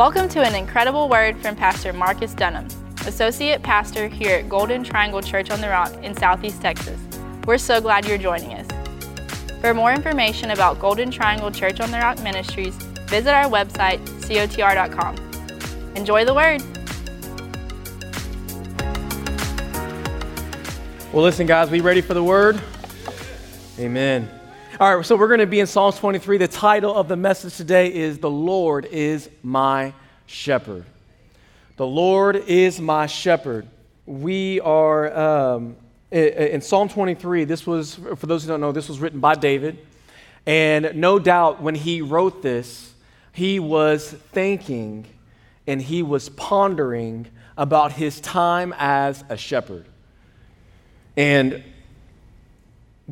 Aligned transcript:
Welcome 0.00 0.30
to 0.30 0.40
an 0.40 0.54
incredible 0.54 1.10
word 1.10 1.36
from 1.42 1.54
Pastor 1.54 1.92
Marcus 1.92 2.32
Dunham, 2.32 2.66
Associate 3.06 3.62
Pastor 3.62 4.08
here 4.08 4.38
at 4.38 4.48
Golden 4.48 4.82
Triangle 4.82 5.20
Church 5.20 5.50
on 5.50 5.60
the 5.60 5.68
Rock 5.68 5.92
in 6.02 6.16
Southeast 6.16 6.62
Texas. 6.62 6.98
We're 7.44 7.58
so 7.58 7.82
glad 7.82 8.08
you're 8.08 8.16
joining 8.16 8.54
us. 8.54 8.66
For 9.60 9.74
more 9.74 9.92
information 9.92 10.52
about 10.52 10.78
Golden 10.78 11.10
Triangle 11.10 11.50
Church 11.50 11.80
on 11.80 11.90
the 11.90 11.98
Rock 11.98 12.18
Ministries, 12.22 12.74
visit 13.10 13.34
our 13.34 13.44
website, 13.44 13.98
cotr.com. 14.22 15.16
Enjoy 15.94 16.24
the 16.24 16.32
word. 16.32 16.62
Well, 21.12 21.24
listen, 21.24 21.46
guys, 21.46 21.70
we 21.70 21.82
ready 21.82 22.00
for 22.00 22.14
the 22.14 22.24
word? 22.24 22.58
Amen. 23.78 24.39
All 24.80 24.96
right, 24.96 25.04
so 25.04 25.14
we're 25.14 25.28
going 25.28 25.40
to 25.40 25.46
be 25.46 25.60
in 25.60 25.66
Psalms 25.66 25.98
23. 25.98 26.38
The 26.38 26.48
title 26.48 26.96
of 26.96 27.06
the 27.06 27.14
message 27.14 27.54
today 27.54 27.92
is 27.92 28.16
The 28.16 28.30
Lord 28.30 28.86
is 28.86 29.28
My 29.42 29.92
Shepherd. 30.24 30.86
The 31.76 31.86
Lord 31.86 32.36
is 32.36 32.80
my 32.80 33.04
shepherd. 33.04 33.68
We 34.06 34.58
are 34.60 35.14
um, 35.14 35.76
in 36.10 36.62
Psalm 36.62 36.88
23. 36.88 37.44
This 37.44 37.66
was, 37.66 37.96
for 38.16 38.24
those 38.24 38.42
who 38.42 38.48
don't 38.48 38.62
know, 38.62 38.72
this 38.72 38.88
was 38.88 39.00
written 39.00 39.20
by 39.20 39.34
David. 39.34 39.86
And 40.46 40.94
no 40.94 41.18
doubt 41.18 41.60
when 41.60 41.74
he 41.74 42.00
wrote 42.00 42.40
this, 42.40 42.94
he 43.32 43.60
was 43.60 44.10
thinking 44.32 45.04
and 45.66 45.82
he 45.82 46.02
was 46.02 46.30
pondering 46.30 47.26
about 47.58 47.92
his 47.92 48.18
time 48.18 48.74
as 48.78 49.24
a 49.28 49.36
shepherd. 49.36 49.84
And 51.18 51.62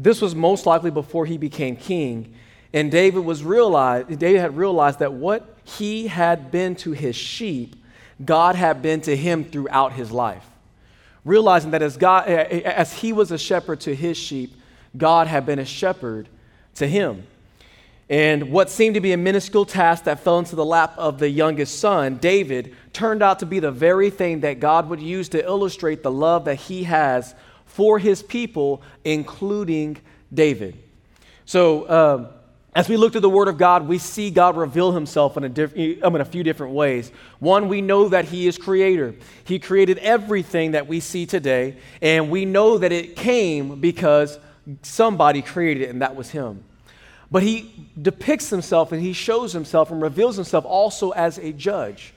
this 0.03 0.23
was 0.23 0.35
most 0.35 0.65
likely 0.65 0.91
before 0.91 1.27
he 1.27 1.37
became 1.37 1.77
king. 1.77 2.35
And 2.73 2.91
David 2.91 3.25
was 3.25 3.43
realized, 3.43 4.19
David 4.19 4.41
had 4.41 4.57
realized 4.57 5.01
that 5.01 5.13
what 5.13 5.57
he 5.65 6.07
had 6.07 6.51
been 6.51 6.77
to 6.77 6.93
his 6.93 7.17
sheep, 7.17 7.75
God 8.25 8.55
had 8.55 8.81
been 8.81 9.01
to 9.03 9.17
him 9.17 9.45
throughout 9.45 9.93
his 9.93 10.13
life. 10.13 10.45
Realizing 11.25 11.73
that 11.73 11.83
as, 11.83 11.97
God, 11.97 12.29
as 12.29 12.93
he 12.93 13.13
was 13.13 13.33
a 13.33 13.39
shepherd 13.39 13.81
to 13.81 13.95
his 13.95 14.17
sheep, 14.17 14.55
God 14.97 15.27
had 15.27 15.45
been 15.45 15.59
a 15.59 15.65
shepherd 15.65 16.29
to 16.77 16.87
him. 16.87 17.27
And 18.11 18.51
what 18.51 18.71
seemed 18.71 18.95
to 18.95 19.01
be 19.01 19.13
a 19.13 19.19
minuscule 19.19 19.67
task 19.67 20.05
that 20.05 20.21
fell 20.21 20.39
into 20.39 20.57
the 20.57 20.65
lap 20.65 20.95
of 20.97 21.19
the 21.19 21.29
youngest 21.29 21.79
son, 21.79 22.17
David, 22.17 22.75
turned 22.93 23.23
out 23.23 23.41
to 23.41 23.47
be 23.47 23.61
the 23.61 23.71
very 23.71 24.09
thing 24.09 24.41
that 24.41 24.61
God 24.61 24.89
would 24.89 25.01
use 25.01 25.29
to 25.31 25.45
illustrate 25.45 26.03
the 26.03 26.11
love 26.11 26.47
that 26.47 26.55
he 26.55 26.85
has 26.85 27.35
for 27.69 27.99
his 27.99 28.23
people, 28.23 28.83
including 29.05 29.97
David. 30.33 30.77
So, 31.45 31.89
um, 31.89 32.29
as 32.75 32.89
we 32.89 32.97
look 32.97 33.15
to 33.15 33.21
the 33.21 33.31
Word 33.31 33.49
of 33.49 33.57
God, 33.59 33.89
we 33.89 33.99
see 33.99 34.31
God 34.31 34.57
reveal 34.57 34.93
Himself 34.93 35.37
in 35.37 35.45
a, 35.45 35.49
diff- 35.49 36.03
um, 36.03 36.15
in 36.15 36.21
a 36.21 36.25
few 36.25 36.43
different 36.45 36.75
ways. 36.75 37.11
One, 37.41 37.69
we 37.69 37.81
know 37.81 38.09
that 38.11 38.27
He 38.27 38.47
is 38.47 38.59
Creator. 38.59 39.15
He 39.45 39.59
created 39.59 39.99
everything 39.99 40.73
that 40.73 40.87
we 40.87 41.01
see 41.01 41.27
today, 41.27 41.79
and 42.03 42.31
we 42.31 42.45
know 42.45 42.79
that 42.79 42.93
it 42.93 43.17
came 43.17 43.81
because 43.81 44.39
somebody 44.83 45.43
created 45.43 45.85
it, 45.85 45.91
and 45.91 46.03
that 46.03 46.15
was 46.15 46.31
Him. 46.31 46.63
But 47.31 47.43
He 47.43 47.91
depicts 48.01 48.51
Himself 48.51 48.93
and 48.93 49.03
He 49.03 49.13
shows 49.13 49.53
Himself 49.53 49.91
and 49.91 50.01
reveals 50.01 50.37
Himself 50.37 50.65
also 50.65 51.11
as 51.11 51.39
a 51.39 51.53
judge, 51.53 52.13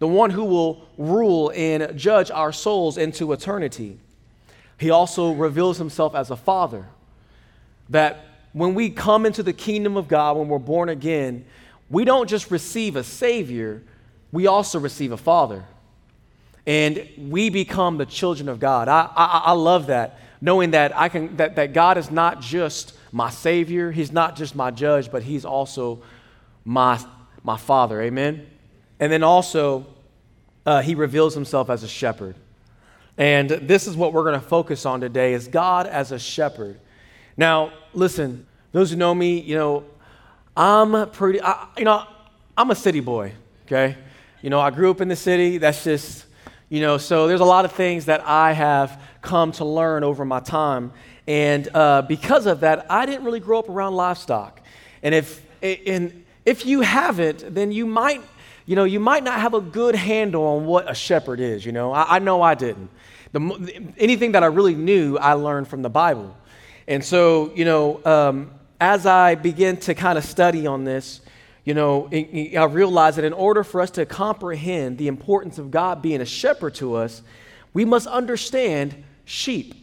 the 0.00 0.08
one 0.08 0.30
who 0.30 0.44
will 0.44 0.86
rule 0.98 1.52
and 1.54 1.96
judge 1.96 2.30
our 2.30 2.52
souls 2.52 2.98
into 2.98 3.32
eternity. 3.32 4.00
He 4.78 4.90
also 4.90 5.32
reveals 5.32 5.78
himself 5.78 6.14
as 6.14 6.30
a 6.30 6.36
father. 6.36 6.86
That 7.90 8.26
when 8.52 8.74
we 8.74 8.90
come 8.90 9.26
into 9.26 9.42
the 9.42 9.52
kingdom 9.52 9.96
of 9.96 10.08
God, 10.08 10.36
when 10.36 10.48
we're 10.48 10.58
born 10.58 10.88
again, 10.88 11.44
we 11.90 12.04
don't 12.04 12.28
just 12.28 12.50
receive 12.50 12.96
a 12.96 13.04
Savior, 13.04 13.82
we 14.32 14.46
also 14.46 14.78
receive 14.78 15.12
a 15.12 15.16
Father. 15.16 15.64
And 16.66 17.08
we 17.18 17.50
become 17.50 17.98
the 17.98 18.06
children 18.06 18.48
of 18.48 18.58
God. 18.58 18.88
I, 18.88 19.10
I, 19.14 19.42
I 19.46 19.52
love 19.52 19.88
that, 19.88 20.18
knowing 20.40 20.70
that, 20.70 20.96
I 20.96 21.08
can, 21.08 21.36
that, 21.36 21.56
that 21.56 21.72
God 21.72 21.98
is 21.98 22.10
not 22.10 22.40
just 22.40 22.94
my 23.12 23.28
Savior, 23.30 23.92
He's 23.92 24.12
not 24.12 24.34
just 24.34 24.54
my 24.54 24.70
judge, 24.70 25.10
but 25.10 25.22
He's 25.22 25.44
also 25.44 26.02
my, 26.64 26.98
my 27.42 27.56
Father. 27.56 28.00
Amen? 28.00 28.46
And 28.98 29.12
then 29.12 29.22
also, 29.22 29.86
uh, 30.64 30.80
He 30.80 30.94
reveals 30.94 31.34
Himself 31.34 31.68
as 31.68 31.82
a 31.82 31.88
shepherd. 31.88 32.34
And 33.16 33.48
this 33.48 33.86
is 33.86 33.96
what 33.96 34.12
we're 34.12 34.24
going 34.24 34.40
to 34.40 34.46
focus 34.46 34.86
on 34.86 35.00
today 35.00 35.34
is 35.34 35.46
God 35.46 35.86
as 35.86 36.10
a 36.10 36.18
shepherd. 36.18 36.80
Now, 37.36 37.72
listen, 37.92 38.46
those 38.72 38.90
who 38.90 38.96
know 38.96 39.14
me, 39.14 39.40
you 39.40 39.56
know, 39.56 39.84
I'm 40.56 41.10
pretty, 41.10 41.40
I, 41.40 41.68
you 41.78 41.84
know, 41.84 42.04
I'm 42.56 42.70
a 42.70 42.74
city 42.74 43.00
boy, 43.00 43.32
okay? 43.66 43.96
You 44.42 44.50
know, 44.50 44.60
I 44.60 44.70
grew 44.70 44.90
up 44.90 45.00
in 45.00 45.08
the 45.08 45.16
city. 45.16 45.58
That's 45.58 45.84
just, 45.84 46.26
you 46.68 46.80
know, 46.80 46.98
so 46.98 47.28
there's 47.28 47.40
a 47.40 47.44
lot 47.44 47.64
of 47.64 47.72
things 47.72 48.06
that 48.06 48.26
I 48.26 48.52
have 48.52 49.00
come 49.22 49.52
to 49.52 49.64
learn 49.64 50.04
over 50.04 50.24
my 50.24 50.40
time. 50.40 50.92
And 51.26 51.68
uh, 51.74 52.02
because 52.02 52.46
of 52.46 52.60
that, 52.60 52.86
I 52.90 53.06
didn't 53.06 53.24
really 53.24 53.40
grow 53.40 53.58
up 53.60 53.68
around 53.68 53.94
livestock. 53.94 54.60
And 55.02 55.14
if, 55.14 55.44
and 55.62 56.24
if 56.44 56.66
you 56.66 56.82
haven't, 56.82 57.54
then 57.54 57.72
you 57.72 57.86
might, 57.86 58.20
you 58.66 58.76
know, 58.76 58.84
you 58.84 59.00
might 59.00 59.24
not 59.24 59.40
have 59.40 59.54
a 59.54 59.60
good 59.60 59.94
handle 59.94 60.44
on 60.44 60.66
what 60.66 60.90
a 60.90 60.94
shepherd 60.94 61.40
is, 61.40 61.64
you 61.64 61.72
know. 61.72 61.92
I, 61.92 62.16
I 62.16 62.18
know 62.18 62.42
I 62.42 62.54
didn't. 62.54 62.90
The, 63.34 63.92
anything 63.98 64.32
that 64.32 64.44
I 64.44 64.46
really 64.46 64.76
knew, 64.76 65.18
I 65.18 65.32
learned 65.32 65.66
from 65.66 65.82
the 65.82 65.90
Bible. 65.90 66.36
And 66.86 67.04
so, 67.04 67.52
you 67.56 67.64
know, 67.64 68.00
um, 68.04 68.52
as 68.80 69.06
I 69.06 69.34
begin 69.34 69.76
to 69.78 69.94
kind 69.94 70.16
of 70.16 70.24
study 70.24 70.68
on 70.68 70.84
this, 70.84 71.20
you 71.64 71.74
know, 71.74 72.08
I 72.12 72.64
realized 72.70 73.18
that 73.18 73.24
in 73.24 73.32
order 73.32 73.64
for 73.64 73.80
us 73.80 73.90
to 73.92 74.06
comprehend 74.06 74.98
the 74.98 75.08
importance 75.08 75.58
of 75.58 75.72
God 75.72 76.00
being 76.00 76.20
a 76.20 76.24
shepherd 76.24 76.76
to 76.76 76.94
us, 76.94 77.22
we 77.72 77.84
must 77.84 78.06
understand 78.06 79.02
sheep, 79.24 79.74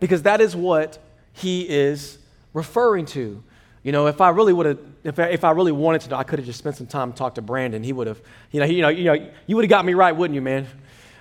because 0.00 0.22
that 0.22 0.40
is 0.40 0.56
what 0.56 0.98
he 1.32 1.68
is 1.68 2.18
referring 2.54 3.06
to. 3.06 3.40
You 3.84 3.92
know, 3.92 4.08
if 4.08 4.20
I 4.20 4.30
really 4.30 4.52
would 4.52 4.66
have, 4.66 4.78
if 5.04 5.18
I, 5.20 5.24
if 5.26 5.44
I 5.44 5.52
really 5.52 5.70
wanted 5.70 6.00
to, 6.02 6.16
I 6.16 6.24
could 6.24 6.40
have 6.40 6.46
just 6.46 6.58
spent 6.58 6.74
some 6.74 6.88
time 6.88 7.12
talked 7.12 7.36
to 7.36 7.42
Brandon. 7.42 7.84
He 7.84 7.92
would 7.92 8.08
have, 8.08 8.20
you 8.50 8.58
know, 8.58 8.66
he, 8.66 8.76
you 8.76 8.82
know, 8.82 8.88
you 8.88 9.04
know, 9.04 9.30
you 9.46 9.54
would 9.54 9.64
have 9.64 9.70
got 9.70 9.84
me 9.84 9.94
right, 9.94 10.10
wouldn't 10.10 10.34
you, 10.34 10.42
man? 10.42 10.66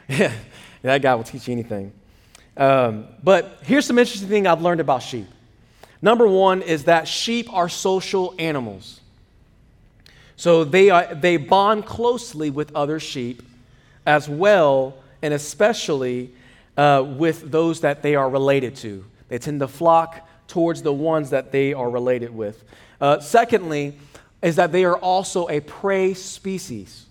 That 0.83 1.01
guy 1.01 1.16
will 1.16 1.23
teach 1.23 1.47
you 1.47 1.53
anything. 1.53 1.91
Um, 2.55 3.07
but 3.23 3.59
here's 3.63 3.85
some 3.85 3.97
interesting 3.97 4.29
thing 4.29 4.45
I've 4.45 4.61
learned 4.61 4.81
about 4.81 5.01
sheep. 5.01 5.25
Number 6.01 6.27
one 6.27 6.61
is 6.61 6.83
that 6.83 7.07
sheep 7.07 7.51
are 7.51 7.69
social 7.69 8.35
animals. 8.38 8.99
So 10.35 10.63
they, 10.63 10.89
are, 10.89 11.16
they 11.16 11.38
bond 11.38 11.85
closely 11.85 12.49
with 12.49 12.75
other 12.75 12.99
sheep 12.99 13.41
as 14.05 14.27
well, 14.27 14.95
and 15.21 15.33
especially 15.33 16.33
uh, 16.75 17.05
with 17.17 17.50
those 17.50 17.81
that 17.81 18.01
they 18.01 18.15
are 18.15 18.29
related 18.29 18.75
to. 18.77 19.05
They 19.29 19.38
tend 19.38 19.61
to 19.61 19.67
flock 19.67 20.27
towards 20.47 20.81
the 20.81 20.94
ones 20.94 21.29
that 21.29 21.51
they 21.51 21.73
are 21.73 21.89
related 21.89 22.35
with. 22.35 22.63
Uh, 23.00 23.19
secondly, 23.19 23.97
is 24.41 24.57
that 24.57 24.73
they 24.73 24.83
are 24.83 24.97
also 24.97 25.47
a 25.47 25.61
prey 25.61 26.13
species, 26.13 27.05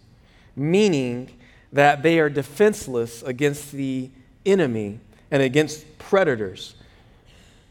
meaning 0.54 1.30
that 1.72 2.02
they 2.02 2.18
are 2.20 2.28
defenseless 2.28 3.22
against 3.22 3.72
the 3.72 4.10
enemy 4.44 5.00
and 5.30 5.42
against 5.42 5.98
predators. 5.98 6.74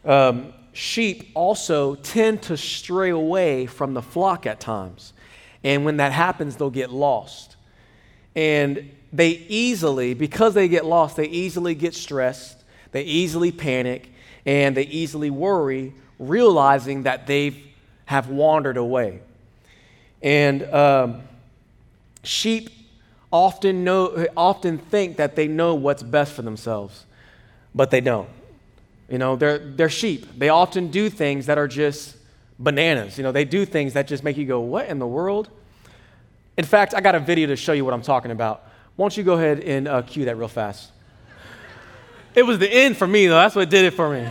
Um, 0.03 0.53
sheep 0.73 1.31
also 1.35 1.95
tend 1.95 2.41
to 2.43 2.57
stray 2.57 3.11
away 3.11 3.67
from 3.67 3.93
the 3.93 4.01
flock 4.01 4.45
at 4.45 4.59
times. 4.59 5.13
And 5.63 5.85
when 5.85 5.97
that 5.97 6.11
happens, 6.11 6.55
they'll 6.55 6.71
get 6.71 6.91
lost. 6.91 7.55
And 8.35 8.91
they 9.13 9.29
easily, 9.29 10.13
because 10.13 10.53
they 10.53 10.67
get 10.67 10.85
lost, 10.85 11.17
they 11.17 11.27
easily 11.27 11.75
get 11.75 11.93
stressed, 11.93 12.63
they 12.91 13.03
easily 13.03 13.51
panic, 13.51 14.09
and 14.45 14.75
they 14.75 14.83
easily 14.83 15.29
worry, 15.29 15.93
realizing 16.17 17.03
that 17.03 17.27
they 17.27 17.63
have 18.05 18.29
wandered 18.29 18.77
away. 18.77 19.19
And 20.23 20.63
um, 20.73 21.21
sheep 22.23 22.69
often, 23.31 23.83
know, 23.83 24.27
often 24.35 24.77
think 24.77 25.17
that 25.17 25.35
they 25.35 25.47
know 25.47 25.75
what's 25.75 26.03
best 26.03 26.33
for 26.33 26.41
themselves, 26.41 27.05
but 27.73 27.91
they 27.91 28.01
don't. 28.01 28.29
You 29.09 29.17
know, 29.17 29.35
they're, 29.35 29.57
they're 29.57 29.89
sheep. 29.89 30.27
They 30.37 30.49
often 30.49 30.89
do 30.89 31.09
things 31.09 31.45
that 31.47 31.57
are 31.57 31.67
just 31.67 32.15
bananas. 32.59 33.17
You 33.17 33.23
know, 33.23 33.31
they 33.31 33.45
do 33.45 33.65
things 33.65 33.93
that 33.93 34.07
just 34.07 34.23
make 34.23 34.37
you 34.37 34.45
go, 34.45 34.59
what 34.59 34.87
in 34.87 34.99
the 34.99 35.07
world? 35.07 35.49
In 36.57 36.65
fact, 36.65 36.93
I 36.93 37.01
got 37.01 37.15
a 37.15 37.19
video 37.19 37.47
to 37.47 37.55
show 37.55 37.73
you 37.73 37.83
what 37.83 37.93
I'm 37.93 38.01
talking 38.01 38.31
about. 38.31 38.63
Why 38.95 39.03
don't 39.03 39.17
you 39.17 39.23
go 39.23 39.33
ahead 39.33 39.61
and 39.61 39.87
uh, 39.87 40.01
cue 40.01 40.25
that 40.25 40.37
real 40.37 40.47
fast? 40.47 40.91
It 42.35 42.43
was 42.43 42.59
the 42.59 42.71
end 42.71 42.97
for 42.97 43.07
me, 43.07 43.27
though. 43.27 43.35
That's 43.35 43.55
what 43.55 43.69
did 43.69 43.85
it 43.85 43.93
for 43.93 44.09
me. 44.09 44.27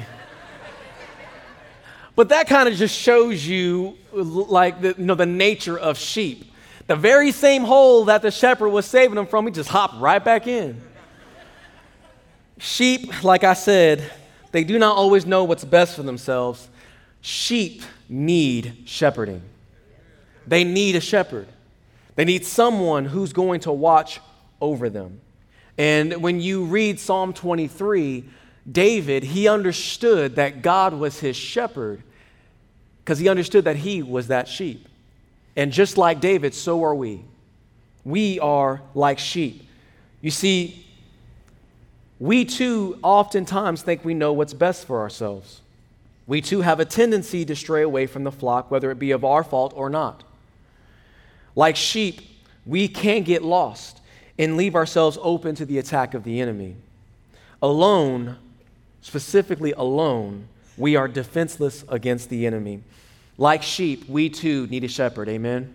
But 2.16 2.30
that 2.30 2.48
kind 2.48 2.68
of 2.68 2.74
just 2.74 2.98
shows 2.98 3.46
you, 3.46 3.96
like, 4.12 4.80
the, 4.80 4.94
you 4.96 5.04
know, 5.04 5.14
the 5.14 5.26
nature 5.26 5.78
of 5.78 5.98
sheep. 5.98 6.49
The 6.90 6.96
very 6.96 7.30
same 7.30 7.62
hole 7.62 8.06
that 8.06 8.20
the 8.20 8.32
shepherd 8.32 8.70
was 8.70 8.84
saving 8.84 9.14
them 9.14 9.28
from, 9.28 9.46
he 9.46 9.52
just 9.52 9.68
hopped 9.68 10.00
right 10.00 10.18
back 10.18 10.48
in. 10.48 10.82
Sheep, 12.58 13.22
like 13.22 13.44
I 13.44 13.54
said, 13.54 14.10
they 14.50 14.64
do 14.64 14.76
not 14.76 14.96
always 14.96 15.24
know 15.24 15.44
what's 15.44 15.64
best 15.64 15.94
for 15.94 16.02
themselves. 16.02 16.68
Sheep 17.20 17.82
need 18.08 18.82
shepherding. 18.86 19.40
They 20.48 20.64
need 20.64 20.96
a 20.96 21.00
shepherd. 21.00 21.46
They 22.16 22.24
need 22.24 22.44
someone 22.44 23.04
who's 23.04 23.32
going 23.32 23.60
to 23.60 23.70
watch 23.70 24.18
over 24.60 24.90
them. 24.90 25.20
And 25.78 26.20
when 26.20 26.40
you 26.40 26.64
read 26.64 26.98
Psalm 26.98 27.32
23, 27.32 28.24
David, 28.68 29.22
he 29.22 29.46
understood 29.46 30.34
that 30.34 30.60
God 30.60 30.94
was 30.94 31.20
his 31.20 31.36
shepherd 31.36 32.02
because 33.04 33.20
he 33.20 33.28
understood 33.28 33.66
that 33.66 33.76
he 33.76 34.02
was 34.02 34.26
that 34.26 34.48
sheep. 34.48 34.88
And 35.56 35.72
just 35.72 35.98
like 35.98 36.20
David, 36.20 36.54
so 36.54 36.82
are 36.84 36.94
we. 36.94 37.24
We 38.04 38.38
are 38.40 38.80
like 38.94 39.18
sheep. 39.18 39.66
You 40.20 40.30
see, 40.30 40.86
we 42.18 42.44
too 42.44 42.98
oftentimes 43.02 43.82
think 43.82 44.04
we 44.04 44.14
know 44.14 44.32
what's 44.32 44.54
best 44.54 44.86
for 44.86 45.00
ourselves. 45.00 45.60
We 46.26 46.40
too 46.40 46.60
have 46.60 46.78
a 46.78 46.84
tendency 46.84 47.44
to 47.44 47.56
stray 47.56 47.82
away 47.82 48.06
from 48.06 48.24
the 48.24 48.30
flock, 48.30 48.70
whether 48.70 48.90
it 48.90 48.98
be 48.98 49.10
of 49.10 49.24
our 49.24 49.42
fault 49.42 49.72
or 49.74 49.90
not. 49.90 50.22
Like 51.56 51.76
sheep, 51.76 52.20
we 52.64 52.88
can 52.88 53.22
get 53.22 53.42
lost 53.42 54.00
and 54.38 54.56
leave 54.56 54.74
ourselves 54.74 55.18
open 55.20 55.54
to 55.56 55.66
the 55.66 55.78
attack 55.78 56.14
of 56.14 56.24
the 56.24 56.40
enemy. 56.40 56.76
Alone, 57.62 58.36
specifically 59.00 59.72
alone, 59.72 60.46
we 60.76 60.96
are 60.96 61.08
defenseless 61.08 61.84
against 61.88 62.30
the 62.30 62.46
enemy. 62.46 62.82
Like 63.40 63.62
sheep, 63.62 64.06
we 64.06 64.28
too 64.28 64.66
need 64.66 64.84
a 64.84 64.88
shepherd. 64.88 65.30
Amen? 65.30 65.72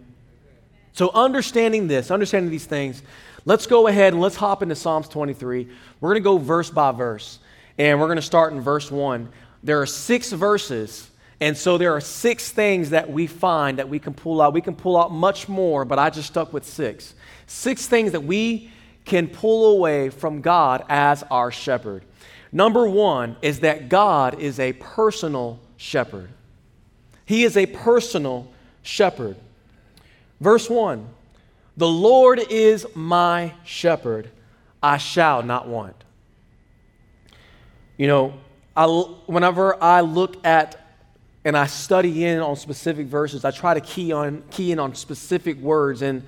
So, 0.93 1.09
understanding 1.09 1.87
this, 1.87 2.11
understanding 2.11 2.51
these 2.51 2.67
things, 2.67 3.01
let's 3.43 3.65
go 3.65 3.87
ahead 3.87 4.13
and 4.13 4.21
let's 4.21 4.35
hop 4.35 4.61
into 4.61 4.75
Psalms 4.75 5.09
23. 5.09 5.67
We're 5.99 6.09
going 6.09 6.21
to 6.21 6.23
go 6.23 6.37
verse 6.37 6.69
by 6.69 6.91
verse, 6.91 7.39
and 7.79 7.99
we're 7.99 8.05
going 8.05 8.17
to 8.17 8.21
start 8.21 8.53
in 8.53 8.61
verse 8.61 8.91
1. 8.91 9.27
There 9.63 9.81
are 9.81 9.87
six 9.87 10.31
verses, 10.31 11.09
and 11.41 11.57
so 11.57 11.79
there 11.79 11.91
are 11.91 12.01
six 12.01 12.51
things 12.51 12.91
that 12.91 13.09
we 13.09 13.25
find 13.25 13.79
that 13.79 13.89
we 13.89 13.97
can 13.97 14.13
pull 14.13 14.43
out. 14.43 14.53
We 14.53 14.61
can 14.61 14.75
pull 14.75 14.95
out 14.95 15.11
much 15.11 15.49
more, 15.49 15.85
but 15.85 15.97
I 15.97 16.11
just 16.11 16.27
stuck 16.27 16.53
with 16.53 16.65
six. 16.65 17.15
Six 17.47 17.87
things 17.87 18.11
that 18.11 18.23
we 18.23 18.69
can 19.05 19.27
pull 19.27 19.75
away 19.75 20.11
from 20.11 20.41
God 20.41 20.85
as 20.87 21.23
our 21.31 21.51
shepherd. 21.51 22.05
Number 22.51 22.87
one 22.87 23.37
is 23.41 23.61
that 23.61 23.89
God 23.89 24.39
is 24.39 24.59
a 24.59 24.73
personal 24.73 25.59
shepherd. 25.77 26.29
He 27.25 27.43
is 27.43 27.57
a 27.57 27.65
personal 27.65 28.51
shepherd. 28.83 29.35
Verse 30.39 30.69
1 30.69 31.07
The 31.77 31.87
Lord 31.87 32.39
is 32.39 32.85
my 32.95 33.53
shepherd, 33.63 34.29
I 34.81 34.97
shall 34.97 35.43
not 35.43 35.67
want. 35.67 35.95
You 37.97 38.07
know, 38.07 38.33
I, 38.75 38.85
whenever 38.85 39.81
I 39.81 40.01
look 40.01 40.45
at 40.45 40.81
and 41.45 41.55
I 41.55 41.67
study 41.67 42.25
in 42.25 42.39
on 42.39 42.55
specific 42.55 43.07
verses, 43.07 43.45
I 43.45 43.51
try 43.51 43.73
to 43.75 43.81
key, 43.81 44.11
on, 44.11 44.43
key 44.49 44.71
in 44.71 44.79
on 44.79 44.95
specific 44.95 45.57
words, 45.59 46.01
and, 46.01 46.23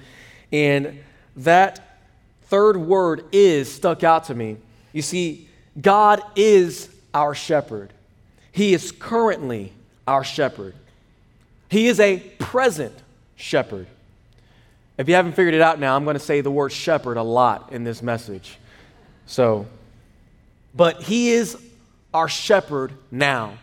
and 0.51 0.99
that 1.37 1.99
third 2.43 2.77
word 2.77 3.25
is 3.31 3.73
stuck 3.73 4.03
out 4.03 4.25
to 4.25 4.35
me. 4.35 4.57
You 4.93 5.01
see, 5.01 5.49
God 5.81 6.21
is 6.35 6.89
our 7.13 7.35
shepherd, 7.35 7.91
He 8.51 8.73
is 8.73 8.91
currently 8.91 9.73
our 10.07 10.23
shepherd. 10.23 10.73
He 11.69 11.87
is 11.87 11.99
a 11.99 12.19
present 12.39 12.95
shepherd. 13.35 13.87
If 14.97 15.07
you 15.07 15.15
haven't 15.15 15.33
figured 15.33 15.53
it 15.53 15.61
out 15.61 15.79
now, 15.79 15.95
I'm 15.95 16.03
going 16.05 16.15
to 16.15 16.19
say 16.19 16.41
the 16.41 16.51
word 16.51 16.71
shepherd 16.71 17.17
a 17.17 17.23
lot 17.23 17.71
in 17.71 17.83
this 17.83 18.01
message. 18.01 18.57
So, 19.25 19.67
but 20.75 21.03
he 21.03 21.29
is 21.29 21.57
our 22.13 22.27
shepherd 22.29 22.93
now. 23.11 23.57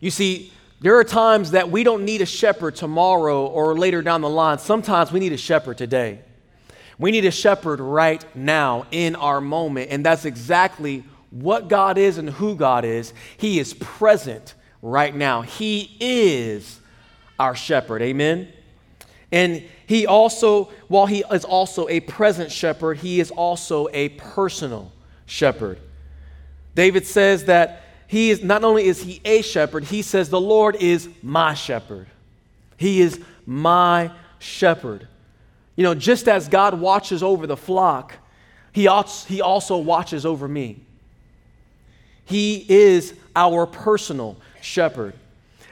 You 0.00 0.10
see, 0.10 0.52
there 0.80 0.98
are 0.98 1.04
times 1.04 1.52
that 1.52 1.70
we 1.70 1.84
don't 1.84 2.04
need 2.04 2.20
a 2.20 2.26
shepherd 2.26 2.76
tomorrow 2.76 3.46
or 3.46 3.78
later 3.78 4.02
down 4.02 4.20
the 4.20 4.28
line. 4.28 4.58
Sometimes 4.58 5.10
we 5.10 5.20
need 5.20 5.32
a 5.32 5.38
shepherd 5.38 5.78
today. 5.78 6.18
We 6.98 7.10
need 7.10 7.24
a 7.24 7.30
shepherd 7.30 7.80
right 7.80 8.24
now 8.36 8.86
in 8.90 9.16
our 9.16 9.40
moment. 9.40 9.90
And 9.90 10.04
that's 10.04 10.24
exactly 10.26 11.04
what 11.30 11.68
God 11.68 11.96
is 11.96 12.18
and 12.18 12.28
who 12.28 12.54
God 12.54 12.84
is. 12.84 13.14
He 13.36 13.58
is 13.58 13.74
present 13.74 14.54
right 14.82 15.14
now. 15.14 15.42
He 15.42 15.96
is 15.98 16.80
our 17.44 17.54
shepherd. 17.54 18.00
Amen. 18.00 18.48
And 19.30 19.62
he 19.86 20.06
also, 20.06 20.70
while 20.88 21.06
he 21.06 21.22
is 21.30 21.44
also 21.44 21.88
a 21.88 22.00
present 22.00 22.50
shepherd, 22.50 22.98
he 22.98 23.20
is 23.20 23.30
also 23.30 23.88
a 23.92 24.08
personal 24.10 24.92
shepherd. 25.26 25.78
David 26.74 27.06
says 27.06 27.44
that 27.44 27.82
he 28.06 28.30
is 28.30 28.42
not 28.42 28.64
only 28.64 28.86
is 28.86 29.02
he 29.02 29.20
a 29.24 29.42
shepherd, 29.42 29.84
he 29.84 30.00
says 30.00 30.30
the 30.30 30.40
Lord 30.40 30.76
is 30.76 31.08
my 31.22 31.52
shepherd. 31.52 32.06
He 32.78 33.02
is 33.02 33.20
my 33.44 34.10
shepherd. 34.38 35.06
You 35.76 35.82
know, 35.82 35.94
just 35.94 36.28
as 36.28 36.48
God 36.48 36.80
watches 36.80 37.22
over 37.22 37.46
the 37.46 37.56
flock, 37.56 38.14
he 38.72 38.88
also, 38.88 39.28
he 39.28 39.42
also 39.42 39.76
watches 39.76 40.24
over 40.24 40.48
me. 40.48 40.80
He 42.24 42.64
is 42.68 43.12
our 43.36 43.66
personal 43.66 44.36
shepherd. 44.62 45.14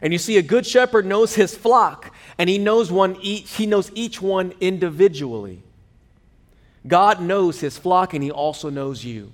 And 0.03 0.13
you 0.13 0.19
see, 0.19 0.37
a 0.37 0.43
good 0.43 0.67
shepherd 0.67 1.07
knows 1.07 1.37
his 1.37 1.57
flock, 1.57 2.13
and 2.37 2.51
he 2.51 2.59
knows, 2.59 2.91
one 2.91 3.17
each, 3.23 3.53
he 3.53 3.67
knows 3.67 3.91
each 3.95 4.21
one 4.21 4.53
individually. 4.61 5.63
God 6.87 7.23
knows 7.23 7.61
his 7.61 7.79
flock, 7.79 8.13
and 8.13 8.23
he 8.23 8.31
also 8.33 8.69
knows 8.69 9.05
you. 9.05 9.33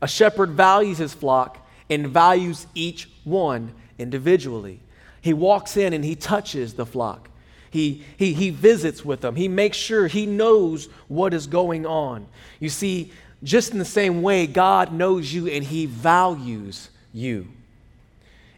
A 0.00 0.08
shepherd 0.08 0.50
values 0.50 0.98
his 0.98 1.12
flock 1.14 1.58
and 1.88 2.08
values 2.08 2.66
each 2.74 3.08
one 3.24 3.72
individually. 3.98 4.80
He 5.20 5.32
walks 5.32 5.76
in 5.76 5.92
and 5.92 6.04
he 6.04 6.16
touches 6.16 6.74
the 6.74 6.86
flock. 6.86 7.30
He, 7.70 8.04
he, 8.16 8.34
he 8.34 8.50
visits 8.50 9.04
with 9.04 9.20
them. 9.20 9.34
He 9.34 9.48
makes 9.48 9.76
sure 9.76 10.06
he 10.06 10.26
knows 10.26 10.88
what 11.08 11.34
is 11.34 11.46
going 11.46 11.86
on. 11.86 12.26
You 12.60 12.68
see, 12.68 13.12
just 13.42 13.72
in 13.72 13.78
the 13.78 13.84
same 13.84 14.22
way, 14.22 14.46
God 14.46 14.92
knows 14.92 15.32
you 15.32 15.48
and 15.48 15.64
he 15.64 15.86
values 15.86 16.90
you. 17.12 17.48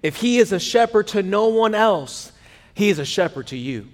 If 0.06 0.18
he 0.18 0.38
is 0.38 0.52
a 0.52 0.60
shepherd 0.60 1.08
to 1.08 1.22
no 1.24 1.48
one 1.48 1.74
else, 1.74 2.30
he 2.74 2.90
is 2.90 3.00
a 3.00 3.04
shepherd 3.04 3.48
to 3.48 3.56
you. 3.56 3.88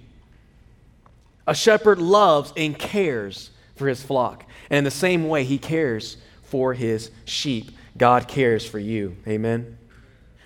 A 1.47 1.55
shepherd 1.55 1.97
loves 1.97 2.53
and 2.55 2.77
cares 2.77 3.49
for 3.77 3.87
his 3.87 4.03
flock. 4.03 4.45
And 4.69 4.77
in 4.77 4.83
the 4.83 4.91
same 4.91 5.27
way, 5.27 5.43
he 5.43 5.57
cares 5.57 6.17
for 6.43 6.75
his 6.75 7.09
sheep. 7.25 7.71
God 7.97 8.27
cares 8.27 8.63
for 8.63 8.77
you. 8.77 9.17
Amen. 9.27 9.75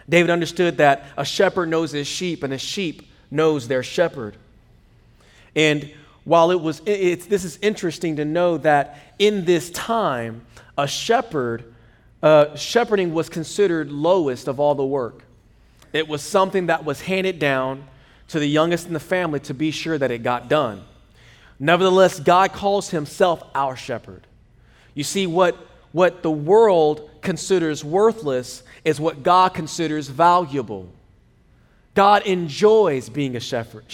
David 0.07 0.29
understood 0.29 0.77
that 0.77 1.03
a 1.17 1.25
shepherd 1.25 1.67
knows 1.67 1.91
his 1.91 2.07
sheep 2.07 2.43
and 2.43 2.53
a 2.53 2.57
sheep 2.57 3.05
knows 3.29 3.67
their 3.67 3.83
shepherd. 3.83 4.37
And 5.53 5.91
while 6.23 6.51
it 6.51 6.61
was, 6.61 6.81
it's, 6.85 7.25
this 7.25 7.43
is 7.43 7.59
interesting 7.61 8.15
to 8.15 8.23
know 8.23 8.57
that 8.59 8.97
in 9.19 9.43
this 9.43 9.69
time, 9.71 10.45
a 10.77 10.87
shepherd, 10.87 11.73
uh, 12.23 12.55
shepherding 12.55 13.13
was 13.13 13.27
considered 13.27 13.91
lowest 13.91 14.47
of 14.47 14.61
all 14.61 14.73
the 14.73 14.85
work. 14.85 15.23
It 15.97 16.07
was 16.07 16.21
something 16.21 16.67
that 16.67 16.85
was 16.85 17.01
handed 17.01 17.39
down 17.39 17.83
to 18.27 18.39
the 18.39 18.45
youngest 18.45 18.85
in 18.85 18.93
the 18.93 18.99
family 18.99 19.39
to 19.41 19.53
be 19.53 19.71
sure 19.71 19.97
that 19.97 20.11
it 20.11 20.21
got 20.21 20.47
done. 20.47 20.83
Nevertheless, 21.59 22.19
God 22.19 22.53
calls 22.53 22.91
himself 22.91 23.41
our 23.55 23.75
shepherd. 23.75 24.27
You 24.93 25.03
see, 25.03 25.25
what, 25.25 25.55
what 25.91 26.21
the 26.21 26.29
world 26.31 27.09
considers 27.21 27.83
worthless 27.83 28.61
is 28.85 28.99
what 28.99 29.23
God 29.23 29.55
considers 29.55 30.07
valuable. 30.07 30.87
God 31.95 32.27
enjoys 32.27 33.09
being 33.09 33.35
a 33.35 33.39
shepherd, 33.39 33.85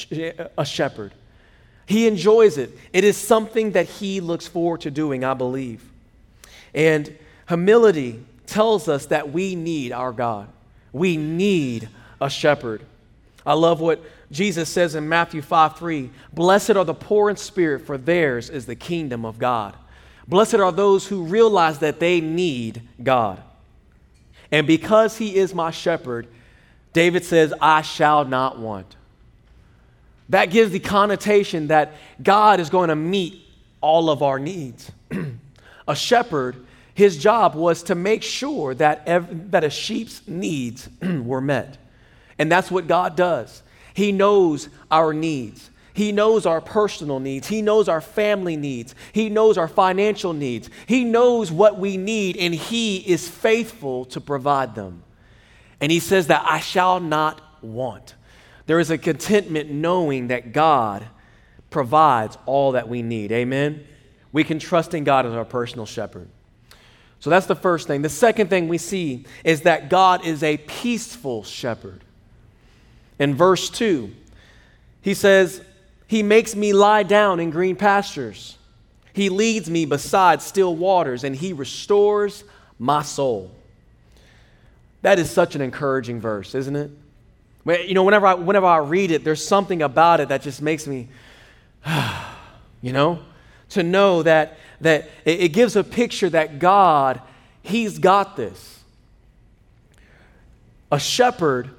a 0.58 0.66
shepherd. 0.66 1.14
He 1.86 2.06
enjoys 2.06 2.58
it. 2.58 2.78
It 2.92 3.06
is 3.06 3.16
something 3.16 3.72
that 3.72 3.86
he 3.86 4.20
looks 4.20 4.46
forward 4.46 4.82
to 4.82 4.92
doing, 4.92 5.24
I 5.24 5.36
believe. 5.36 5.84
And 6.74 7.16
humility 7.48 8.26
tells 8.46 8.90
us 8.90 9.06
that 9.06 9.32
we 9.32 9.56
need 9.56 9.94
our 9.94 10.12
God. 10.12 10.50
We 10.94 11.18
need 11.18 11.90
a 12.22 12.30
shepherd. 12.30 12.86
I 13.46 13.54
love 13.54 13.82
what 13.82 14.02
Jesus 14.32 14.70
says 14.70 14.96
in 14.96 15.10
Matthew 15.10 15.42
5 15.42 15.78
3 15.78 16.10
Blessed 16.32 16.72
are 16.72 16.86
the 16.86 16.94
poor 16.94 17.30
in 17.30 17.36
spirit, 17.36 17.86
for 17.86 17.98
theirs 17.98 18.50
is 18.50 18.66
the 18.66 18.76
kingdom 18.76 19.26
of 19.26 19.38
God. 19.38 19.76
Blessed 20.28 20.56
are 20.56 20.72
those 20.72 21.08
who 21.08 21.24
realize 21.24 21.80
that 21.80 22.00
they 22.00 22.22
need 22.22 22.82
God. 23.02 23.42
And 24.52 24.66
because 24.66 25.18
he 25.18 25.36
is 25.36 25.54
my 25.54 25.72
shepherd, 25.72 26.28
David 26.94 27.26
says, 27.26 27.54
I 27.60 27.82
shall 27.82 28.24
not 28.24 28.60
want. 28.60 28.96
That 30.30 30.46
gives 30.46 30.72
the 30.72 30.80
connotation 30.80 31.68
that 31.68 31.94
God 32.22 32.60
is 32.60 32.70
going 32.70 32.90
to 32.90 32.96
meet 32.96 33.42
all 33.82 34.10
of 34.10 34.24
our 34.24 34.40
needs. 34.40 34.92
a 35.88 35.96
shepherd 35.96 36.66
his 36.94 37.18
job 37.18 37.56
was 37.56 37.84
to 37.84 37.96
make 37.96 38.24
sure 38.24 38.76
that, 38.76 39.04
ev- 39.08 39.52
that 39.52 39.64
a 39.64 39.70
sheep's 39.70 40.28
needs 40.28 40.90
were 41.02 41.42
met. 41.42 41.78
And 42.38 42.52
that's 42.52 42.70
what 42.70 42.88
God 42.88 43.16
does. 43.16 43.64
He 43.94 44.12
knows 44.12 44.70
our 44.92 45.14
needs. 45.14 45.70
He 45.94 46.12
knows 46.12 46.46
our 46.46 46.62
personal 46.62 47.20
needs. 47.20 47.48
He 47.48 47.62
knows 47.62 47.88
our 47.88 48.02
family 48.02 48.58
needs. 48.58 48.96
He 49.12 49.30
knows 49.30 49.58
our 49.58 49.68
financial 49.68 50.34
needs. 50.34 50.70
He 50.88 51.04
knows 51.04 51.52
what 51.52 51.78
we 51.78 51.98
need, 51.98 52.36
and 52.38 52.54
He 52.54 52.98
is 52.98 53.28
faithful 53.28 54.06
to 54.06 54.20
provide 54.20 54.74
them. 54.74 55.04
And 55.80 55.92
He 55.92 56.00
says 56.00 56.28
that 56.28 56.44
I 56.48 56.60
shall 56.60 57.00
not 57.00 57.42
want. 57.64 58.16
There 58.66 58.80
is 58.80 58.90
a 58.90 58.98
contentment 58.98 59.70
knowing 59.70 60.30
that 60.30 60.52
God 60.52 61.06
provides 61.70 62.38
all 62.46 62.72
that 62.72 62.88
we 62.88 63.02
need. 63.02 63.32
Amen? 63.32 63.86
We 64.32 64.44
can 64.44 64.58
trust 64.58 64.94
in 64.96 65.04
God 65.04 65.26
as 65.28 65.34
our 65.34 65.46
personal 65.46 65.86
shepherd. 65.86 66.28
So 67.24 67.30
that's 67.30 67.46
the 67.46 67.56
first 67.56 67.88
thing. 67.88 68.02
The 68.02 68.10
second 68.10 68.50
thing 68.50 68.68
we 68.68 68.78
see 68.78 69.24
is 69.46 69.62
that 69.62 69.90
God 69.90 70.26
is 70.26 70.44
a 70.44 70.58
peaceful 70.58 71.46
shepherd. 71.46 72.04
In 73.18 73.34
verse 73.34 73.70
2, 73.70 74.12
he 75.02 75.14
says, 75.14 75.62
He 76.06 76.22
makes 76.22 76.54
me 76.54 76.74
lie 76.74 77.04
down 77.04 77.40
in 77.40 77.50
green 77.50 77.78
pastures. 77.78 78.58
He 79.14 79.30
leads 79.30 79.70
me 79.70 79.86
beside 79.86 80.42
still 80.42 80.76
waters, 80.76 81.24
and 81.24 81.34
He 81.34 81.54
restores 81.54 82.44
my 82.78 83.04
soul. 83.04 83.52
That 85.02 85.18
is 85.18 85.30
such 85.32 85.56
an 85.56 85.62
encouraging 85.62 86.20
verse, 86.20 86.54
isn't 86.54 86.76
it? 86.76 86.92
You 87.88 87.94
know, 87.94 88.04
whenever 88.04 88.28
I, 88.28 88.34
whenever 88.34 88.66
I 88.66 88.80
read 88.80 89.12
it, 89.12 89.24
there's 89.24 89.48
something 89.48 89.82
about 89.82 90.20
it 90.20 90.28
that 90.28 90.42
just 90.42 90.62
makes 90.62 90.88
me, 90.88 91.08
you 92.82 92.92
know, 92.92 93.20
to 93.70 93.82
know 93.82 94.24
that, 94.24 94.58
that 94.84 95.10
it, 95.26 95.50
gives 95.50 95.76
a 95.76 95.84
picture 95.84 96.30
that 96.30 96.60
God, 96.60 97.22
He's 97.62 98.00
got 98.00 98.36
this. 98.36 98.82
A 100.92 101.00
shepherd, 101.00 101.72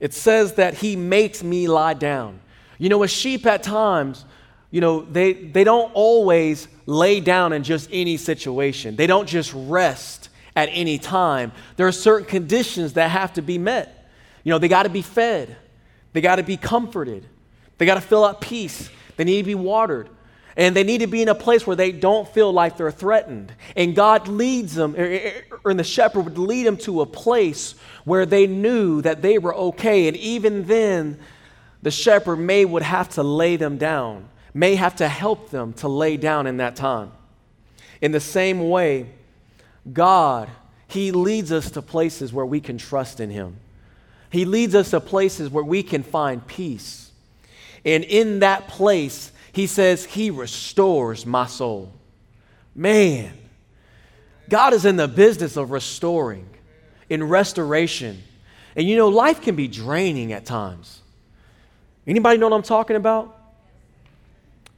it 0.00 0.14
says 0.14 0.54
that 0.54 0.74
He 0.74 0.96
makes 0.96 1.42
me 1.42 1.68
lie 1.68 1.94
down. 1.94 2.40
You 2.78 2.88
know, 2.88 3.02
a 3.02 3.08
sheep 3.08 3.46
at 3.46 3.62
times, 3.62 4.24
you 4.70 4.80
know, 4.80 5.02
they, 5.02 5.32
they 5.32 5.62
don't 5.62 5.92
always 5.94 6.66
lay 6.86 7.20
down 7.20 7.52
in 7.52 7.62
just 7.62 7.88
any 7.92 8.16
situation, 8.16 8.96
they 8.96 9.06
don't 9.06 9.28
just 9.28 9.52
rest 9.54 10.30
at 10.56 10.68
any 10.72 10.98
time. 10.98 11.52
There 11.76 11.86
are 11.86 11.92
certain 11.92 12.26
conditions 12.26 12.94
that 12.94 13.10
have 13.10 13.32
to 13.34 13.42
be 13.42 13.58
met. 13.58 14.08
You 14.44 14.50
know, 14.50 14.58
they 14.58 14.68
got 14.68 14.84
to 14.84 14.88
be 14.88 15.02
fed, 15.02 15.56
they 16.12 16.20
got 16.20 16.36
to 16.36 16.42
be 16.42 16.56
comforted, 16.56 17.26
they 17.78 17.86
got 17.86 17.94
to 17.94 18.00
feel 18.00 18.24
at 18.26 18.40
peace, 18.40 18.90
they 19.16 19.24
need 19.24 19.38
to 19.38 19.44
be 19.44 19.54
watered. 19.54 20.08
And 20.56 20.76
they 20.76 20.84
need 20.84 20.98
to 20.98 21.06
be 21.06 21.20
in 21.20 21.28
a 21.28 21.34
place 21.34 21.66
where 21.66 21.74
they 21.74 21.90
don't 21.90 22.28
feel 22.28 22.52
like 22.52 22.76
they're 22.76 22.92
threatened. 22.92 23.52
And 23.74 23.96
God 23.96 24.28
leads 24.28 24.74
them, 24.74 24.94
er, 24.96 25.02
er, 25.02 25.32
er, 25.50 25.60
or, 25.64 25.70
and 25.70 25.80
the 25.80 25.84
shepherd 25.84 26.22
would 26.22 26.38
lead 26.38 26.64
them 26.64 26.76
to 26.78 27.00
a 27.00 27.06
place 27.06 27.74
where 28.04 28.24
they 28.24 28.46
knew 28.46 29.02
that 29.02 29.20
they 29.20 29.38
were 29.38 29.54
okay. 29.54 30.06
And 30.06 30.16
even 30.16 30.66
then, 30.66 31.18
the 31.82 31.90
shepherd 31.90 32.36
may 32.36 32.64
would 32.64 32.82
have 32.82 33.08
to 33.10 33.22
lay 33.22 33.56
them 33.56 33.78
down, 33.78 34.28
may 34.52 34.76
have 34.76 34.96
to 34.96 35.08
help 35.08 35.50
them 35.50 35.72
to 35.74 35.88
lay 35.88 36.16
down 36.16 36.46
in 36.46 36.58
that 36.58 36.76
time. 36.76 37.10
In 38.00 38.12
the 38.12 38.20
same 38.20 38.68
way, 38.70 39.06
God, 39.92 40.48
He 40.86 41.10
leads 41.10 41.50
us 41.50 41.72
to 41.72 41.82
places 41.82 42.32
where 42.32 42.46
we 42.46 42.60
can 42.60 42.78
trust 42.78 43.18
in 43.18 43.30
Him. 43.30 43.56
He 44.30 44.44
leads 44.44 44.74
us 44.74 44.90
to 44.90 45.00
places 45.00 45.50
where 45.50 45.64
we 45.64 45.82
can 45.82 46.02
find 46.02 46.46
peace. 46.46 47.10
And 47.84 48.02
in 48.04 48.38
that 48.38 48.66
place, 48.68 49.30
he 49.54 49.66
says, 49.68 50.04
He 50.04 50.30
restores 50.30 51.24
my 51.24 51.46
soul. 51.46 51.92
Man, 52.74 53.32
God 54.48 54.74
is 54.74 54.84
in 54.84 54.96
the 54.96 55.08
business 55.08 55.56
of 55.56 55.70
restoring, 55.70 56.48
in 57.08 57.22
restoration. 57.22 58.22
And 58.76 58.88
you 58.88 58.96
know, 58.96 59.08
life 59.08 59.40
can 59.40 59.54
be 59.54 59.68
draining 59.68 60.32
at 60.32 60.44
times. 60.44 61.00
Anybody 62.06 62.38
know 62.38 62.48
what 62.48 62.56
I'm 62.56 62.62
talking 62.62 62.96
about? 62.96 63.38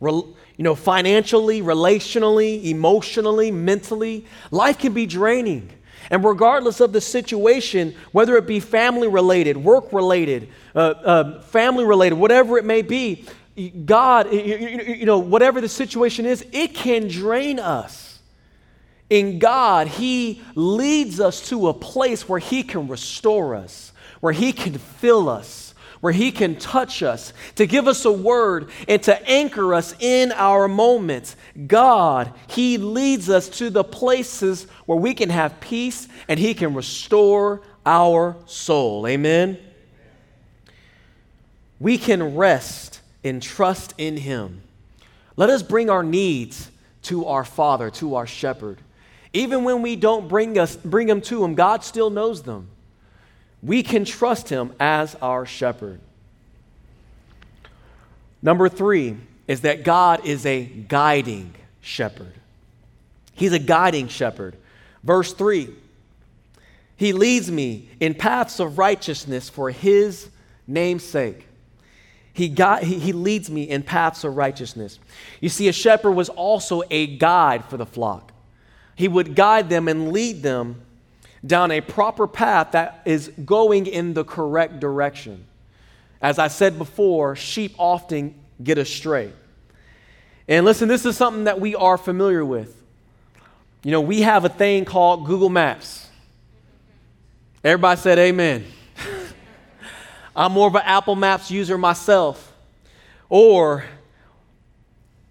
You 0.00 0.34
know, 0.58 0.74
financially, 0.74 1.62
relationally, 1.62 2.64
emotionally, 2.66 3.50
mentally, 3.50 4.26
life 4.50 4.78
can 4.78 4.92
be 4.92 5.06
draining. 5.06 5.70
And 6.10 6.22
regardless 6.22 6.80
of 6.80 6.92
the 6.92 7.00
situation, 7.00 7.94
whether 8.12 8.36
it 8.36 8.46
be 8.46 8.60
family 8.60 9.08
related, 9.08 9.56
work 9.56 9.92
related, 9.92 10.48
uh, 10.74 10.78
uh, 10.78 11.42
family 11.42 11.84
related, 11.84 12.16
whatever 12.16 12.58
it 12.58 12.64
may 12.64 12.82
be, 12.82 13.24
God, 13.56 14.32
you 14.32 15.06
know, 15.06 15.18
whatever 15.18 15.60
the 15.60 15.68
situation 15.68 16.26
is, 16.26 16.44
it 16.52 16.74
can 16.74 17.08
drain 17.08 17.58
us. 17.58 18.18
In 19.08 19.38
God, 19.38 19.86
He 19.86 20.42
leads 20.54 21.20
us 21.20 21.48
to 21.48 21.68
a 21.68 21.74
place 21.74 22.28
where 22.28 22.38
He 22.38 22.62
can 22.62 22.88
restore 22.88 23.54
us, 23.54 23.92
where 24.20 24.32
He 24.32 24.52
can 24.52 24.76
fill 24.76 25.30
us, 25.30 25.74
where 26.00 26.12
He 26.12 26.32
can 26.32 26.56
touch 26.56 27.02
us, 27.02 27.32
to 27.54 27.66
give 27.66 27.88
us 27.88 28.04
a 28.04 28.12
word 28.12 28.68
and 28.88 29.02
to 29.04 29.28
anchor 29.28 29.72
us 29.72 29.94
in 30.00 30.32
our 30.32 30.68
moments. 30.68 31.34
God, 31.66 32.34
He 32.48 32.76
leads 32.76 33.30
us 33.30 33.48
to 33.50 33.70
the 33.70 33.84
places 33.84 34.64
where 34.84 34.98
we 34.98 35.14
can 35.14 35.30
have 35.30 35.60
peace 35.60 36.08
and 36.28 36.38
He 36.38 36.52
can 36.52 36.74
restore 36.74 37.62
our 37.86 38.36
soul. 38.44 39.06
Amen? 39.06 39.56
We 41.78 41.96
can 41.96 42.36
rest 42.36 43.00
and 43.26 43.42
trust 43.42 43.94
in 43.98 44.16
Him. 44.16 44.62
Let 45.36 45.50
us 45.50 45.62
bring 45.62 45.90
our 45.90 46.02
needs 46.02 46.70
to 47.02 47.26
our 47.26 47.44
Father, 47.44 47.90
to 47.90 48.14
our 48.14 48.26
shepherd. 48.26 48.78
Even 49.32 49.64
when 49.64 49.82
we 49.82 49.96
don't 49.96 50.28
bring, 50.28 50.58
us, 50.58 50.76
bring 50.76 51.06
them 51.08 51.20
to 51.22 51.44
Him, 51.44 51.54
God 51.54 51.84
still 51.84 52.10
knows 52.10 52.42
them. 52.42 52.68
We 53.62 53.82
can 53.82 54.04
trust 54.04 54.48
Him 54.48 54.72
as 54.80 55.14
our 55.16 55.44
shepherd. 55.44 56.00
Number 58.42 58.68
three 58.68 59.16
is 59.48 59.62
that 59.62 59.84
God 59.84 60.24
is 60.24 60.46
a 60.46 60.64
guiding 60.64 61.54
shepherd. 61.80 62.32
He's 63.34 63.52
a 63.52 63.58
guiding 63.58 64.08
shepherd. 64.08 64.56
Verse 65.04 65.32
3 65.32 65.68
He 66.96 67.12
leads 67.12 67.50
me 67.50 67.88
in 68.00 68.14
paths 68.14 68.58
of 68.60 68.78
righteousness 68.78 69.48
for 69.48 69.70
His 69.70 70.28
name's 70.66 71.04
sake. 71.04 71.45
He, 72.36 72.50
got, 72.50 72.82
he, 72.82 72.98
he 72.98 73.12
leads 73.14 73.50
me 73.50 73.62
in 73.62 73.82
paths 73.82 74.22
of 74.22 74.36
righteousness. 74.36 74.98
You 75.40 75.48
see, 75.48 75.68
a 75.68 75.72
shepherd 75.72 76.12
was 76.12 76.28
also 76.28 76.82
a 76.90 77.06
guide 77.16 77.64
for 77.64 77.78
the 77.78 77.86
flock. 77.86 78.30
He 78.94 79.08
would 79.08 79.34
guide 79.34 79.70
them 79.70 79.88
and 79.88 80.12
lead 80.12 80.42
them 80.42 80.82
down 81.46 81.70
a 81.70 81.80
proper 81.80 82.26
path 82.26 82.72
that 82.72 83.00
is 83.06 83.32
going 83.42 83.86
in 83.86 84.12
the 84.12 84.22
correct 84.22 84.80
direction. 84.80 85.46
As 86.20 86.38
I 86.38 86.48
said 86.48 86.76
before, 86.76 87.36
sheep 87.36 87.74
often 87.78 88.34
get 88.62 88.76
astray. 88.76 89.32
And 90.46 90.66
listen, 90.66 90.88
this 90.88 91.06
is 91.06 91.16
something 91.16 91.44
that 91.44 91.58
we 91.58 91.74
are 91.74 91.96
familiar 91.96 92.44
with. 92.44 92.76
You 93.82 93.92
know, 93.92 94.02
we 94.02 94.20
have 94.20 94.44
a 94.44 94.50
thing 94.50 94.84
called 94.84 95.24
Google 95.24 95.48
Maps. 95.48 96.06
Everybody 97.64 97.98
said 97.98 98.18
amen. 98.18 98.66
I'm 100.36 100.52
more 100.52 100.68
of 100.68 100.74
an 100.74 100.82
Apple 100.84 101.16
Maps 101.16 101.50
user 101.50 101.78
myself. 101.78 102.52
Or 103.30 103.84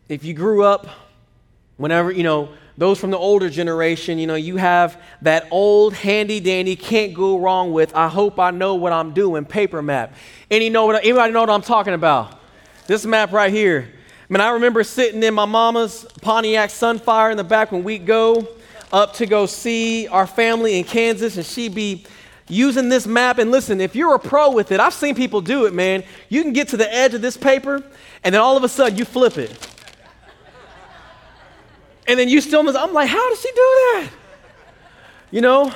if 0.09 0.25
you 0.25 0.33
grew 0.33 0.63
up, 0.63 0.87
whenever, 1.77 2.11
you 2.11 2.23
know, 2.23 2.49
those 2.77 2.99
from 2.99 3.11
the 3.11 3.17
older 3.17 3.49
generation, 3.49 4.17
you 4.17 4.27
know, 4.27 4.35
you 4.35 4.57
have 4.57 5.01
that 5.21 5.47
old 5.51 5.93
handy 5.93 6.39
dandy, 6.39 6.75
can't 6.75 7.13
go 7.13 7.39
wrong 7.39 7.71
with, 7.71 7.95
I 7.95 8.09
hope 8.09 8.39
I 8.39 8.51
know 8.51 8.75
what 8.75 8.91
I'm 8.91 9.13
doing 9.13 9.45
paper 9.45 9.81
map. 9.81 10.13
Any 10.49 10.69
know 10.69 10.87
what, 10.87 11.01
anybody 11.03 11.31
know 11.31 11.41
what 11.41 11.49
I'm 11.51 11.61
talking 11.61 11.93
about? 11.93 12.39
This 12.87 13.05
map 13.05 13.31
right 13.31 13.53
here. 13.53 13.87
I 14.29 14.33
mean, 14.33 14.41
I 14.41 14.49
remember 14.49 14.83
sitting 14.83 15.21
in 15.21 15.35
my 15.35 15.45
mama's 15.45 16.05
Pontiac 16.21 16.71
Sunfire 16.71 17.29
in 17.29 17.37
the 17.37 17.43
back 17.43 17.71
when 17.71 17.83
we'd 17.83 18.07
go 18.07 18.47
up 18.91 19.13
to 19.13 19.25
go 19.25 19.45
see 19.45 20.07
our 20.07 20.25
family 20.25 20.79
in 20.79 20.83
Kansas, 20.83 21.37
and 21.37 21.45
she'd 21.45 21.75
be 21.75 22.05
using 22.47 22.89
this 22.89 23.07
map. 23.07 23.37
And 23.37 23.51
listen, 23.51 23.81
if 23.81 23.95
you're 23.95 24.15
a 24.15 24.19
pro 24.19 24.51
with 24.51 24.71
it, 24.71 24.79
I've 24.79 24.93
seen 24.93 25.15
people 25.15 25.41
do 25.41 25.65
it, 25.65 25.73
man. 25.73 26.03
You 26.29 26.41
can 26.41 26.53
get 26.53 26.69
to 26.69 26.77
the 26.77 26.91
edge 26.93 27.13
of 27.13 27.21
this 27.21 27.37
paper, 27.37 27.83
and 28.23 28.33
then 28.33 28.41
all 28.41 28.57
of 28.57 28.63
a 28.63 28.69
sudden 28.69 28.97
you 28.97 29.05
flip 29.05 29.37
it. 29.37 29.67
And 32.07 32.19
then 32.19 32.29
you 32.29 32.39
still, 32.41 32.59
I'm 32.77 32.93
like, 32.93 33.09
how 33.09 33.29
does 33.29 33.41
she 33.41 33.49
do 33.49 33.55
that? 33.55 34.09
You 35.31 35.41
know, 35.41 35.73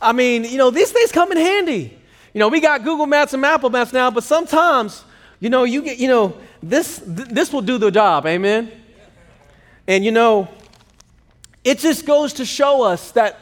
I 0.00 0.12
mean, 0.12 0.44
you 0.44 0.58
know, 0.58 0.70
these 0.70 0.92
things 0.92 1.10
come 1.10 1.32
in 1.32 1.38
handy. 1.38 1.98
You 2.34 2.38
know, 2.38 2.48
we 2.48 2.60
got 2.60 2.84
Google 2.84 3.06
Maps 3.06 3.32
and 3.32 3.44
Apple 3.44 3.70
Maps 3.70 3.92
now, 3.92 4.10
but 4.10 4.22
sometimes, 4.22 5.04
you 5.40 5.50
know, 5.50 5.64
you 5.64 5.82
get, 5.82 5.98
you 5.98 6.06
know, 6.06 6.36
this 6.62 6.98
th- 6.98 7.28
this 7.28 7.52
will 7.52 7.62
do 7.62 7.78
the 7.78 7.90
job, 7.90 8.26
amen. 8.26 8.70
And 9.88 10.04
you 10.04 10.12
know, 10.12 10.48
it 11.64 11.78
just 11.78 12.06
goes 12.06 12.34
to 12.34 12.44
show 12.44 12.82
us 12.82 13.10
that 13.12 13.38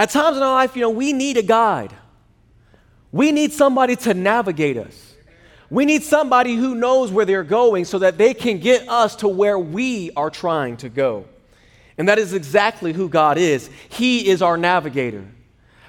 at 0.00 0.08
times 0.08 0.38
in 0.38 0.42
our 0.42 0.54
life, 0.54 0.76
you 0.76 0.80
know, 0.80 0.88
we 0.88 1.12
need 1.12 1.36
a 1.36 1.42
guide. 1.42 1.92
We 3.12 3.32
need 3.32 3.52
somebody 3.52 3.96
to 3.96 4.14
navigate 4.14 4.78
us. 4.78 5.14
We 5.68 5.84
need 5.84 6.02
somebody 6.02 6.56
who 6.56 6.74
knows 6.74 7.12
where 7.12 7.26
they're 7.26 7.44
going 7.44 7.84
so 7.84 7.98
that 7.98 8.16
they 8.16 8.32
can 8.32 8.60
get 8.60 8.88
us 8.88 9.16
to 9.16 9.28
where 9.28 9.58
we 9.58 10.10
are 10.16 10.30
trying 10.30 10.78
to 10.78 10.88
go. 10.88 11.26
And 11.98 12.08
that 12.08 12.18
is 12.18 12.32
exactly 12.32 12.94
who 12.94 13.10
God 13.10 13.36
is. 13.36 13.68
He 13.90 14.26
is 14.26 14.40
our 14.40 14.56
navigator, 14.56 15.26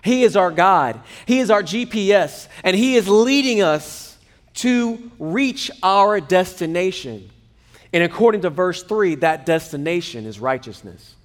He 0.03 0.23
is 0.23 0.35
our 0.35 0.51
guide, 0.51 0.99
He 1.25 1.39
is 1.39 1.49
our 1.49 1.63
GPS, 1.63 2.49
and 2.65 2.75
He 2.75 2.97
is 2.97 3.07
leading 3.07 3.61
us 3.61 4.17
to 4.55 5.09
reach 5.19 5.71
our 5.81 6.19
destination. 6.19 7.29
And 7.93 8.03
according 8.03 8.41
to 8.41 8.49
verse 8.49 8.83
3, 8.83 9.15
that 9.15 9.45
destination 9.45 10.25
is 10.25 10.37
righteousness. 10.37 11.15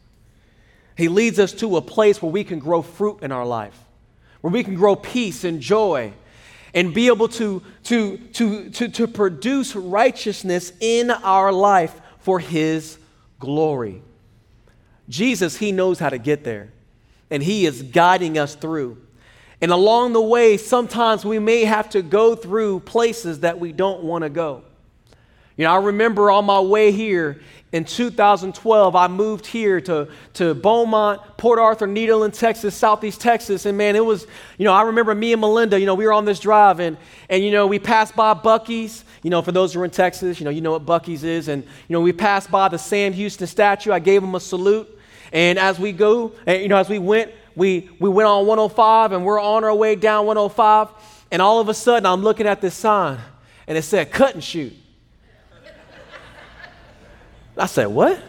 He 0.97 1.09
leads 1.09 1.39
us 1.39 1.53
to 1.55 1.77
a 1.77 1.83
place 1.83 2.23
where 2.23 2.33
we 2.33 2.45
can 2.45 2.59
grow 2.59 2.83
fruit 2.83 3.19
in 3.23 3.33
our 3.33 3.45
life 3.47 3.79
where 4.47 4.53
we 4.53 4.63
can 4.63 4.77
grow 4.77 4.95
peace 4.95 5.43
and 5.43 5.61
joy. 5.61 6.13
and 6.73 6.95
be 6.95 7.09
able 7.09 7.27
to, 7.27 7.63
to, 7.85 8.19
to, 8.35 8.69
to, 8.69 8.89
to 8.89 9.09
produce 9.09 9.75
righteousness 9.75 10.73
in 10.79 11.11
our 11.11 11.51
life 11.51 11.99
for 12.19 12.39
His 12.39 12.99
glory. 13.41 14.03
Jesus, 15.09 15.57
He 15.57 15.73
knows 15.73 15.99
how 15.99 16.11
to 16.11 16.19
get 16.19 16.45
there, 16.45 16.71
and 17.31 17.43
He 17.43 17.65
is 17.65 17.81
guiding 17.83 18.37
us 18.37 18.55
through. 18.55 18.99
And 19.63 19.73
along 19.73 20.13
the 20.13 20.21
way, 20.21 20.59
sometimes 20.59 21.25
we 21.25 21.39
may 21.39 21.65
have 21.65 21.89
to 21.91 22.03
go 22.03 22.37
through 22.37 22.81
places 22.81 23.41
that 23.41 23.59
we 23.59 23.73
don't 23.73 24.03
want 24.03 24.23
to 24.23 24.29
go. 24.29 24.63
You 25.57 25.65
know, 25.65 25.73
I 25.73 25.79
remember 25.79 26.31
on 26.31 26.45
my 26.45 26.61
way 26.61 26.93
here 26.93 27.41
in 27.73 27.85
2012, 27.85 28.95
I 28.95 29.09
moved 29.09 29.47
here 29.47 29.81
to, 29.83 30.09
to 30.35 30.55
Beaumont, 30.55 31.21
Port 31.37 31.59
Arthur, 31.59 31.89
Nederland, 31.89 32.39
Texas, 32.39 32.75
Southeast 32.75 33.21
Texas. 33.21 33.67
And 33.67 33.77
man, 33.77 33.97
it 33.97 34.05
was, 34.05 34.27
you 34.59 34.65
know, 34.65 34.73
I 34.73 34.83
remember 34.83 35.15
me 35.15 35.33
and 35.33 35.41
Melinda, 35.41 35.81
you 35.81 35.87
know, 35.87 35.95
we 35.95 36.07
were 36.07 36.13
on 36.13 36.25
this 36.25 36.41
drive 36.41 36.79
and, 36.81 36.97
and 37.29 37.43
you 37.43 37.51
know, 37.51 37.67
we 37.67 37.79
passed 37.79 38.15
by 38.15 38.35
Buc-ee's. 38.35 39.05
You 39.23 39.31
know, 39.31 39.43
for 39.43 39.51
those 39.51 39.75
who 39.75 39.81
are 39.81 39.85
in 39.85 39.91
Texas, 39.91 40.39
you 40.39 40.45
know, 40.45 40.51
you 40.51 40.61
know 40.61 40.73
what 40.73 40.87
Buc-ee's 40.87 41.25
is. 41.25 41.49
And, 41.49 41.65
you 41.65 41.93
know, 41.95 42.01
we 42.01 42.13
passed 42.13 42.51
by 42.51 42.69
the 42.69 42.79
Sam 42.79 43.13
Houston 43.13 43.47
statue. 43.47 43.91
I 43.93 43.99
gave 43.99 44.23
him 44.23 44.35
a 44.35 44.41
salute. 44.41 44.89
And 45.33 45.59
as 45.59 45.79
we 45.79 45.93
go, 45.93 46.33
and, 46.47 46.63
you 46.63 46.69
know, 46.69 46.77
as 46.77 46.89
we 46.89 46.99
went, 47.01 47.33
we, 47.57 47.91
we 47.99 48.09
went 48.09 48.29
on 48.29 48.47
105 48.47 49.13
and 49.13 49.25
we're 49.25 49.41
on 49.41 49.65
our 49.65 49.75
way 49.75 49.97
down 49.97 50.27
105. 50.27 50.89
And 51.33 51.43
all 51.43 51.61
of 51.61 51.69
a 51.69 51.75
sudden, 51.75 52.07
I'm 52.07 52.23
looking 52.23 52.47
at 52.47 52.61
this 52.61 52.75
sign 52.75 53.19
and 53.67 53.77
it 53.77 53.83
said, 53.83 54.13
cut 54.13 54.35
and 54.35 54.45
shoot. 54.45 54.75
I 57.57 57.67
said, 57.67 57.87
What? 57.87 58.23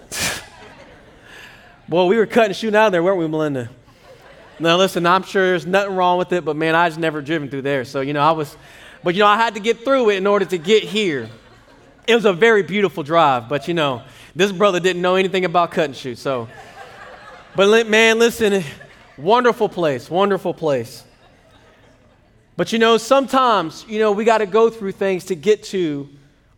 Boy, 1.89 2.05
we 2.05 2.17
were 2.17 2.25
cutting 2.25 2.53
shooting 2.53 2.75
out 2.75 2.87
of 2.87 2.91
there, 2.91 3.01
weren't 3.01 3.17
we, 3.17 3.27
Melinda? 3.27 3.69
Now, 4.59 4.75
listen, 4.77 5.05
I'm 5.05 5.23
sure 5.23 5.45
there's 5.45 5.65
nothing 5.65 5.95
wrong 5.95 6.17
with 6.17 6.33
it, 6.33 6.43
but 6.43 6.55
man, 6.55 6.75
I 6.75 6.89
just 6.89 6.99
never 6.99 7.21
driven 7.21 7.49
through 7.49 7.61
there. 7.61 7.85
So, 7.85 8.01
you 8.01 8.11
know, 8.11 8.21
I 8.21 8.31
was, 8.31 8.57
but 9.03 9.13
you 9.13 9.19
know, 9.19 9.27
I 9.27 9.37
had 9.37 9.53
to 9.53 9.59
get 9.59 9.83
through 9.83 10.09
it 10.09 10.17
in 10.17 10.27
order 10.27 10.45
to 10.45 10.57
get 10.57 10.83
here. 10.83 11.29
It 12.07 12.15
was 12.15 12.25
a 12.25 12.33
very 12.33 12.63
beautiful 12.63 13.03
drive, 13.03 13.47
but 13.47 13.67
you 13.67 13.73
know, 13.73 14.01
this 14.35 14.51
brother 14.51 14.79
didn't 14.79 15.01
know 15.01 15.15
anything 15.15 15.45
about 15.45 15.71
cut 15.71 15.85
and 15.85 15.95
shoot. 15.95 16.17
So, 16.17 16.49
but 17.55 17.87
man, 17.87 18.19
listen, 18.19 18.63
wonderful 19.17 19.69
place, 19.69 20.09
wonderful 20.09 20.53
place. 20.53 21.03
But 22.55 22.73
you 22.73 22.79
know, 22.79 22.97
sometimes, 22.97 23.85
you 23.87 23.99
know, 23.99 24.11
we 24.11 24.25
got 24.25 24.39
to 24.39 24.45
go 24.47 24.69
through 24.69 24.93
things 24.93 25.25
to 25.25 25.35
get 25.35 25.63
to 25.65 26.09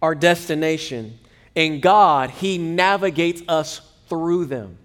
our 0.01 0.15
destination. 0.15 1.19
And 1.55 1.81
God, 1.81 2.29
He 2.29 2.57
navigates 2.57 3.41
us 3.47 3.81
through 4.07 4.45
them. 4.45 4.77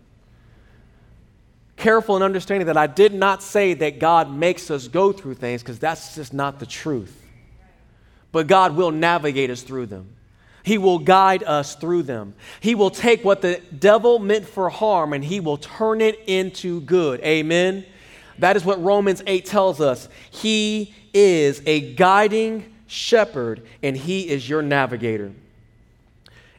Careful 1.77 2.17
in 2.17 2.23
understanding 2.23 2.67
that 2.67 2.77
I 2.77 2.87
did 2.87 3.13
not 3.13 3.43
say 3.43 3.75
that 3.75 3.99
God 3.99 4.33
makes 4.33 4.71
us 4.71 4.89
go 4.89 5.13
through 5.13 5.35
things 5.35 5.63
because 5.63 5.79
that's 5.79 6.15
just 6.15 6.33
not 6.33 6.61
the 6.61 6.67
truth. 6.67 7.21
But 8.33 8.47
God 8.47 8.77
will 8.77 8.91
navigate 8.91 9.51
us 9.51 9.63
through 9.63 9.87
them. 9.87 10.09
He 10.63 10.79
will 10.79 10.99
guide 10.99 11.43
us 11.43 11.75
through 11.75 12.05
them. 12.05 12.35
He 12.61 12.75
will 12.75 12.91
take 12.91 13.23
what 13.23 13.43
the 13.43 13.61
devil 13.79 14.19
meant 14.19 14.47
for 14.47 14.71
harm 14.71 15.13
and 15.13 15.23
he 15.23 15.41
will 15.41 15.59
turn 15.59 16.01
it 16.01 16.19
into 16.27 16.81
good. 16.81 17.21
Amen. 17.21 17.85
That 18.39 18.57
is 18.57 18.65
what 18.65 18.83
Romans 18.83 19.23
8 19.27 19.45
tells 19.45 19.81
us. 19.81 20.09
He 20.31 20.95
is 21.13 21.61
a 21.67 21.95
guiding 21.95 22.75
shepherd 22.87 23.67
and 23.83 23.97
he 23.97 24.29
is 24.29 24.49
your 24.49 24.63
navigator. 24.63 25.33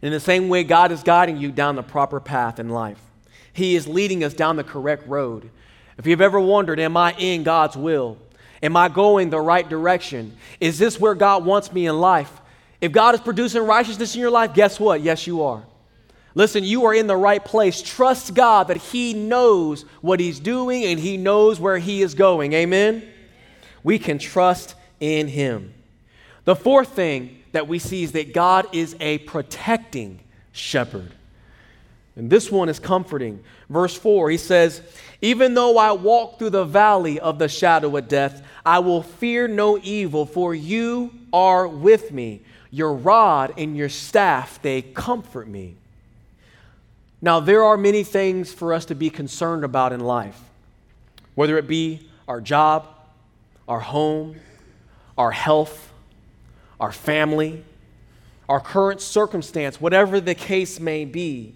In 0.05 0.11
the 0.11 0.19
same 0.19 0.49
way, 0.49 0.63
God 0.63 0.91
is 0.91 1.01
guiding 1.01 1.37
you 1.37 1.51
down 1.51 1.75
the 1.75 1.81
proper 1.81 2.19
path 2.19 2.59
in 2.59 2.69
life. 2.69 2.99
He 3.53 3.75
is 3.75 3.87
leading 3.87 4.23
us 4.23 4.35
down 4.35 4.55
the 4.55 4.63
correct 4.63 5.07
road. 5.07 5.49
If 5.97 6.05
you've 6.05 6.21
ever 6.21 6.39
wondered, 6.39 6.79
am 6.79 6.95
I 6.95 7.13
in 7.13 7.41
God's 7.41 7.75
will? 7.75 8.19
Am 8.61 8.77
I 8.77 8.87
going 8.87 9.31
the 9.31 9.41
right 9.41 9.67
direction? 9.67 10.37
Is 10.59 10.77
this 10.77 10.99
where 10.99 11.15
God 11.15 11.43
wants 11.43 11.73
me 11.73 11.87
in 11.87 11.99
life? 11.99 12.31
If 12.81 12.91
God 12.91 13.15
is 13.15 13.21
producing 13.21 13.63
righteousness 13.63 14.13
in 14.13 14.21
your 14.21 14.29
life, 14.29 14.53
guess 14.53 14.79
what? 14.79 15.01
Yes, 15.01 15.25
you 15.25 15.41
are. 15.41 15.63
Listen, 16.35 16.63
you 16.63 16.85
are 16.85 16.93
in 16.93 17.07
the 17.07 17.17
right 17.17 17.43
place. 17.43 17.81
Trust 17.81 18.35
God 18.35 18.67
that 18.67 18.77
He 18.77 19.15
knows 19.15 19.85
what 20.01 20.19
He's 20.19 20.39
doing 20.39 20.83
and 20.83 20.99
He 20.99 21.17
knows 21.17 21.59
where 21.59 21.79
He 21.79 22.03
is 22.03 22.13
going. 22.13 22.53
Amen? 22.53 23.01
We 23.81 23.97
can 23.97 24.19
trust 24.19 24.75
in 24.99 25.29
Him. 25.29 25.73
The 26.45 26.55
fourth 26.55 26.89
thing 26.89 27.41
that 27.51 27.67
we 27.67 27.79
see 27.79 28.03
is 28.03 28.13
that 28.13 28.33
God 28.33 28.67
is 28.71 28.95
a 28.99 29.17
protecting 29.19 30.19
shepherd. 30.51 31.11
And 32.15 32.29
this 32.29 32.49
one 32.49 32.69
is 32.69 32.79
comforting. 32.79 33.43
Verse 33.69 33.95
4, 33.95 34.29
he 34.29 34.37
says, 34.37 34.81
Even 35.21 35.53
though 35.53 35.77
I 35.77 35.91
walk 35.91 36.39
through 36.39 36.51
the 36.51 36.63
valley 36.63 37.19
of 37.19 37.39
the 37.39 37.49
shadow 37.49 37.97
of 37.97 38.07
death, 38.07 38.45
I 38.65 38.79
will 38.79 39.01
fear 39.01 39.47
no 39.47 39.77
evil, 39.81 40.25
for 40.25 40.55
you 40.55 41.13
are 41.33 41.67
with 41.67 42.11
me. 42.11 42.41
Your 42.71 42.93
rod 42.93 43.53
and 43.57 43.75
your 43.75 43.89
staff, 43.89 44.61
they 44.61 44.81
comfort 44.81 45.47
me. 45.47 45.75
Now, 47.21 47.39
there 47.39 47.63
are 47.63 47.75
many 47.75 48.03
things 48.03 48.53
for 48.53 48.71
us 48.71 48.85
to 48.85 48.95
be 48.95 49.09
concerned 49.09 49.63
about 49.63 49.91
in 49.93 49.99
life, 49.99 50.39
whether 51.33 51.57
it 51.57 51.67
be 51.67 52.07
our 52.27 52.39
job, 52.39 52.87
our 53.67 53.79
home, 53.79 54.35
our 55.17 55.31
health, 55.31 55.91
our 56.79 56.91
family, 56.91 57.63
our 58.47 58.59
current 58.59 59.01
circumstance, 59.01 59.79
whatever 59.81 60.19
the 60.19 60.35
case 60.35 60.79
may 60.79 61.05
be. 61.05 61.55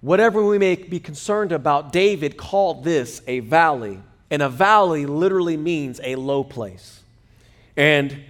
Whatever 0.00 0.44
we 0.44 0.58
may 0.58 0.76
be 0.76 1.00
concerned 1.00 1.52
about, 1.52 1.92
David 1.92 2.36
called 2.36 2.84
this 2.84 3.22
a 3.26 3.40
valley. 3.40 4.00
And 4.30 4.42
a 4.42 4.48
valley 4.48 5.06
literally 5.06 5.56
means 5.56 6.00
a 6.02 6.16
low 6.16 6.44
place. 6.44 7.02
And 7.76 8.24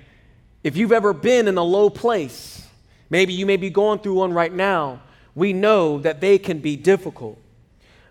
if 0.62 0.76
you've 0.76 0.92
ever 0.92 1.12
been 1.12 1.48
in 1.48 1.56
a 1.56 1.62
low 1.62 1.90
place, 1.90 2.66
maybe 3.10 3.32
you 3.32 3.46
may 3.46 3.56
be 3.56 3.70
going 3.70 3.98
through 3.98 4.14
one 4.14 4.32
right 4.32 4.52
now, 4.52 5.00
we 5.34 5.52
know 5.52 5.98
that 5.98 6.20
they 6.20 6.38
can 6.38 6.58
be 6.58 6.76
difficult. 6.76 7.38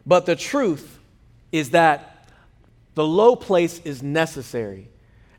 But 0.05 0.25
the 0.25 0.35
truth 0.35 0.99
is 1.51 1.71
that 1.71 2.29
the 2.93 3.05
low 3.05 3.35
place 3.35 3.79
is 3.83 4.03
necessary 4.03 4.87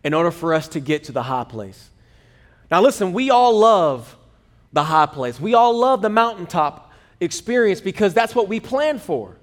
in 0.07 0.15
order 0.15 0.31
for 0.31 0.55
us 0.55 0.69
to 0.69 0.79
get 0.79 1.03
to 1.03 1.11
the 1.11 1.25
high 1.25 1.43
place. 1.43 1.91
Now, 2.71 2.81
listen, 2.81 3.13
we 3.13 3.31
all 3.31 3.59
love 3.59 4.17
the 4.73 4.85
high 4.85 5.07
place. 5.07 5.41
We 5.41 5.55
all 5.55 5.77
love 5.77 6.01
the 6.01 6.09
mountaintop 6.09 6.93
experience 7.19 7.81
because 7.81 8.15
that's 8.15 8.33
what 8.33 8.47
we 8.47 8.61
plan 8.61 9.01
for. 9.01 9.37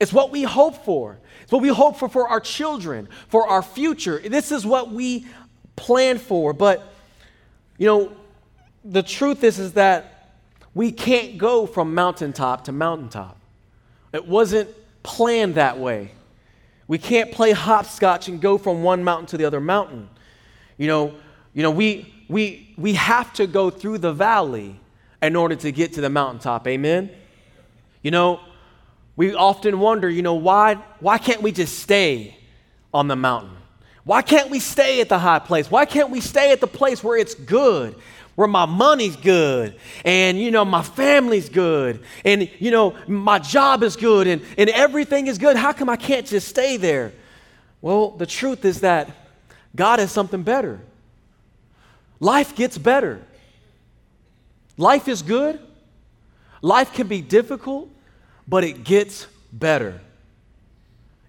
It's 0.00 0.14
what 0.14 0.30
we 0.30 0.42
hope 0.42 0.86
for. 0.86 1.18
It's 1.42 1.52
what 1.52 1.60
we 1.60 1.68
hope 1.68 1.98
for 1.98 2.08
for 2.08 2.28
our 2.28 2.40
children, 2.40 3.10
for 3.28 3.46
our 3.46 3.60
future. 3.60 4.18
This 4.18 4.52
is 4.52 4.64
what 4.64 4.90
we 4.90 5.26
plan 5.76 6.16
for. 6.16 6.54
But, 6.54 6.94
you 7.76 7.86
know, 7.86 8.16
the 8.86 9.02
truth 9.02 9.44
is, 9.44 9.58
is 9.58 9.74
that 9.74 10.30
we 10.72 10.92
can't 10.92 11.36
go 11.36 11.66
from 11.66 11.94
mountaintop 11.94 12.64
to 12.64 12.72
mountaintop. 12.72 13.36
It 14.14 14.26
wasn't 14.26 14.70
planned 15.02 15.56
that 15.56 15.78
way. 15.78 16.12
We 16.88 16.98
can't 16.98 17.32
play 17.32 17.52
hopscotch 17.52 18.28
and 18.28 18.40
go 18.40 18.58
from 18.58 18.82
one 18.82 19.02
mountain 19.02 19.26
to 19.26 19.36
the 19.36 19.44
other 19.44 19.60
mountain. 19.60 20.08
You 20.76 20.86
know, 20.86 21.14
you 21.52 21.62
know 21.62 21.70
we, 21.70 22.12
we, 22.28 22.74
we 22.76 22.94
have 22.94 23.32
to 23.34 23.46
go 23.46 23.70
through 23.70 23.98
the 23.98 24.12
valley 24.12 24.78
in 25.22 25.34
order 25.34 25.56
to 25.56 25.72
get 25.72 25.94
to 25.94 26.00
the 26.00 26.10
mountaintop. 26.10 26.66
Amen? 26.66 27.10
You 28.02 28.10
know, 28.10 28.40
we 29.16 29.34
often 29.34 29.80
wonder, 29.80 30.08
you 30.08 30.22
know, 30.22 30.34
why, 30.34 30.74
why 31.00 31.18
can't 31.18 31.42
we 31.42 31.50
just 31.50 31.78
stay 31.78 32.36
on 32.92 33.08
the 33.08 33.16
mountain? 33.16 33.56
Why 34.04 34.22
can't 34.22 34.50
we 34.50 34.60
stay 34.60 35.00
at 35.00 35.08
the 35.08 35.18
high 35.18 35.40
place? 35.40 35.70
Why 35.70 35.84
can't 35.84 36.10
we 36.10 36.20
stay 36.20 36.52
at 36.52 36.60
the 36.60 36.68
place 36.68 37.02
where 37.02 37.18
it's 37.18 37.34
good, 37.34 37.96
where 38.36 38.46
my 38.46 38.66
money's 38.66 39.16
good, 39.16 39.74
and, 40.04 40.38
you 40.38 40.50
know, 40.50 40.64
my 40.64 40.82
family's 40.82 41.48
good, 41.48 42.02
and, 42.24 42.48
you 42.58 42.70
know, 42.70 42.94
my 43.08 43.38
job 43.38 43.82
is 43.82 43.96
good, 43.96 44.26
and, 44.26 44.42
and 44.56 44.70
everything 44.70 45.26
is 45.26 45.38
good? 45.38 45.56
How 45.56 45.72
come 45.72 45.88
I 45.88 45.96
can't 45.96 46.26
just 46.26 46.46
stay 46.46 46.76
there? 46.76 47.12
Well, 47.80 48.10
the 48.10 48.26
truth 48.26 48.64
is 48.64 48.80
that 48.80 49.10
God 49.74 49.98
has 49.98 50.12
something 50.12 50.42
better. 50.42 50.80
Life 52.20 52.54
gets 52.54 52.78
better. 52.78 53.22
Life 54.76 55.08
is 55.08 55.22
good. 55.22 55.60
Life 56.60 56.92
can 56.92 57.06
be 57.06 57.22
difficult, 57.22 57.90
but 58.46 58.64
it 58.64 58.84
gets 58.84 59.26
better. 59.52 60.00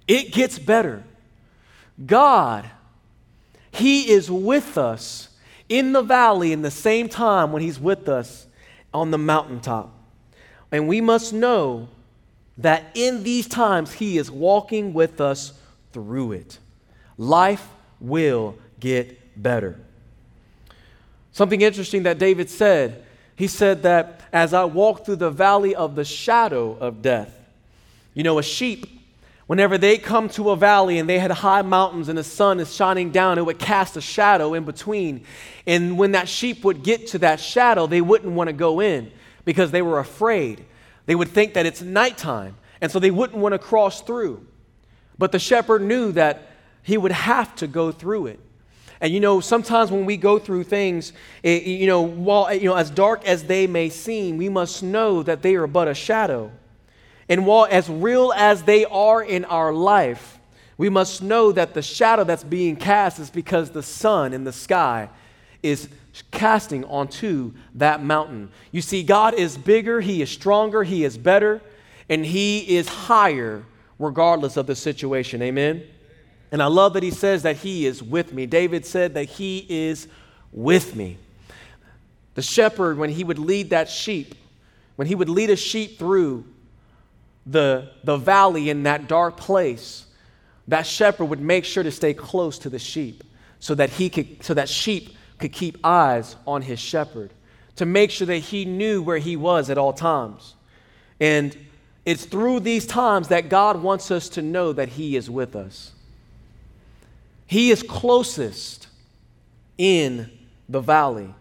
It 0.08 0.34
gets 0.34 0.60
better. 0.60 1.04
God, 2.06 2.70
He 3.72 4.10
is 4.10 4.30
with 4.30 4.78
us 4.78 5.27
in 5.70 5.94
the 5.94 6.02
valley 6.02 6.54
in 6.54 6.62
the 6.62 6.72
same 6.72 7.10
time 7.10 7.52
when 7.52 7.62
He's 7.62 7.80
with 7.80 8.08
us 8.10 8.48
on 8.94 9.12
the 9.12 9.18
mountaintop. 9.18 9.94
And 10.72 10.88
we 10.88 11.02
must 11.02 11.34
know 11.34 11.90
that 12.58 12.86
in 12.94 13.24
these 13.24 13.48
times 13.48 13.94
He 13.94 14.18
is 14.18 14.32
walking 14.32 14.94
with 14.94 15.22
us 15.22 15.54
through 15.94 16.34
it. 16.34 16.60
Life 17.18 17.68
will 18.00 18.58
get 18.80 19.42
better. 19.42 19.80
Something 21.32 21.62
interesting 21.62 22.04
that 22.04 22.18
David 22.18 22.50
said 22.50 23.04
he 23.38 23.48
said 23.48 23.84
that 23.84 24.22
as 24.34 24.52
I 24.52 24.66
walk 24.66 25.06
through 25.06 25.18
the 25.18 25.30
valley 25.30 25.76
of 25.76 25.96
the 25.96 26.04
shadow 26.04 26.76
of 26.80 27.04
death, 27.04 27.32
you 28.16 28.24
know, 28.24 28.40
a 28.40 28.44
sheep, 28.44 28.97
Whenever 29.48 29.78
they 29.78 29.98
come 29.98 30.28
to 30.28 30.50
a 30.50 30.58
valley 30.58 31.00
and 31.00 31.10
they 31.10 31.18
had 31.18 31.32
high 31.32 31.62
mountains 31.62 32.10
and 32.10 32.18
the 32.18 32.24
sun 32.24 32.60
is 32.60 32.74
shining 32.74 33.12
down, 33.12 33.38
it 33.38 33.46
would 33.46 33.58
cast 33.58 33.96
a 33.96 34.02
shadow 34.02 34.54
in 34.54 34.66
between. 34.66 35.24
And 35.66 35.98
when 35.98 36.12
that 36.12 36.28
sheep 36.28 36.66
would 36.66 36.84
get 36.84 37.08
to 37.08 37.20
that 37.20 37.40
shadow, 37.40 37.88
they 37.88 38.02
wouldn't 38.02 38.34
want 38.34 38.50
to 38.50 38.54
go 38.54 38.82
in 38.82 39.10
because 39.46 39.72
they 39.72 39.82
were 39.82 40.00
afraid. 40.00 40.66
They 41.06 41.16
would 41.16 41.30
think 41.30 41.54
that 41.54 41.66
it's 41.66 41.82
nighttime, 41.82 42.58
and 42.82 42.92
so 42.92 43.00
they 43.00 43.12
wouldn't 43.12 43.40
want 43.40 43.54
to 43.54 43.60
cross 43.60 44.02
through. 44.02 44.46
But 45.18 45.32
the 45.32 45.40
shepherd 45.40 45.82
knew 45.82 46.12
that 46.12 46.52
he 46.84 46.98
would 46.98 47.14
have 47.14 47.56
to 47.56 47.68
go 47.68 47.94
through 47.94 48.28
it. 48.28 48.42
And 49.00 49.14
you 49.14 49.22
know, 49.22 49.40
sometimes 49.40 49.92
when 49.92 50.06
we 50.06 50.18
go 50.18 50.40
through 50.40 50.66
things, 50.66 51.14
it, 51.44 51.64
you 51.64 51.88
know, 51.88 52.02
while 52.02 52.54
you 52.54 52.66
know, 52.66 52.76
as 52.76 52.90
dark 52.90 53.26
as 53.26 53.46
they 53.46 53.68
may 53.68 53.88
seem, 53.88 54.36
we 54.36 54.50
must 54.50 54.84
know 54.84 55.24
that 55.24 55.42
they 55.42 55.56
are 55.56 55.68
but 55.68 55.88
a 55.88 55.94
shadow. 55.94 56.52
And 57.30 57.46
while 57.46 57.68
as 57.70 57.90
real 57.90 58.34
as 58.36 58.64
they 58.64 58.86
are 58.86 59.22
in 59.22 59.46
our 59.46 59.74
life, 59.74 60.40
we 60.78 60.90
must 60.90 61.22
know 61.22 61.52
that 61.52 61.74
the 61.74 61.82
shadow 61.82 62.24
that's 62.24 62.44
being 62.44 62.76
cast 62.76 63.20
is 63.20 63.30
because 63.30 63.72
the 63.72 63.84
sun 63.84 64.34
in 64.34 64.44
the 64.44 64.54
sky 64.54 65.10
is 65.64 65.90
casting 66.32 66.86
onto 66.86 67.54
that 67.76 68.04
mountain. 68.04 68.50
You 68.72 68.82
see, 68.82 69.04
God 69.04 69.34
is 69.34 69.58
bigger, 69.58 70.00
He 70.00 70.22
is 70.22 70.30
stronger, 70.30 70.84
He 70.84 71.04
is 71.04 71.18
better, 71.18 71.62
and 72.10 72.26
He 72.26 72.78
is 72.78 72.88
higher 72.88 73.64
regardless 74.00 74.56
of 74.56 74.68
the 74.68 74.76
situation. 74.76 75.42
Amen? 75.42 75.84
And 76.52 76.62
I 76.62 76.68
love 76.68 76.94
that 76.94 77.04
He 77.04 77.12
says 77.12 77.44
that 77.44 77.58
He 77.58 77.86
is 77.86 78.02
with 78.02 78.32
me. 78.34 78.46
David 78.46 78.86
said 78.86 79.16
that 79.16 79.26
He 79.26 79.66
is 79.68 80.08
with 80.52 80.96
me. 80.96 81.18
The 82.38 82.44
shepherd, 82.44 83.00
when 83.00 83.10
he 83.10 83.24
would 83.24 83.40
lead 83.40 83.72
that 83.72 83.90
sheep, 83.90 84.36
when 84.96 85.08
he 85.08 85.16
would 85.16 85.28
lead 85.28 85.50
a 85.50 85.56
sheep 85.56 85.98
through 85.98 86.46
the, 87.50 87.90
the 88.04 88.18
valley 88.18 88.70
in 88.70 88.84
that 88.84 89.08
dark 89.08 89.38
place, 89.38 90.06
that 90.68 90.86
shepherd 90.86 91.26
would 91.26 91.40
make 91.40 91.66
sure 91.66 91.84
to 91.84 91.92
stay 91.92 92.14
close 92.14 92.60
to 92.60 92.70
the 92.70 92.80
sheep 92.80 93.24
so 93.60 93.74
that 93.76 93.90
he 93.92 94.10
could 94.10 94.44
so 94.44 94.54
that 94.54 94.70
sheep 94.70 95.16
could 95.40 95.52
keep 95.52 95.78
eyes 95.84 96.36
on 96.46 96.62
his 96.62 96.80
shepherd 96.80 97.32
to 97.76 97.86
make 97.86 98.12
sure 98.12 98.28
that 98.28 98.38
he 98.38 98.66
knew 98.66 99.02
where 99.02 99.18
he 99.18 99.36
was 99.36 99.70
at 99.70 99.78
all 99.78 99.94
times. 99.94 100.56
And 101.20 101.58
it's 102.06 102.26
through 102.26 102.60
these 102.62 102.86
times 102.86 103.30
that 103.30 103.50
god 103.50 103.82
wants 103.82 104.12
us 104.12 104.30
to 104.30 104.42
know 104.42 104.74
that 104.74 104.90
he 104.90 105.16
is 105.16 105.30
with 105.30 105.56
us. 105.56 105.94
He 107.46 107.72
is 107.72 107.82
closest 107.82 108.88
in 109.78 110.30
the 110.68 110.82
valley 110.82 111.34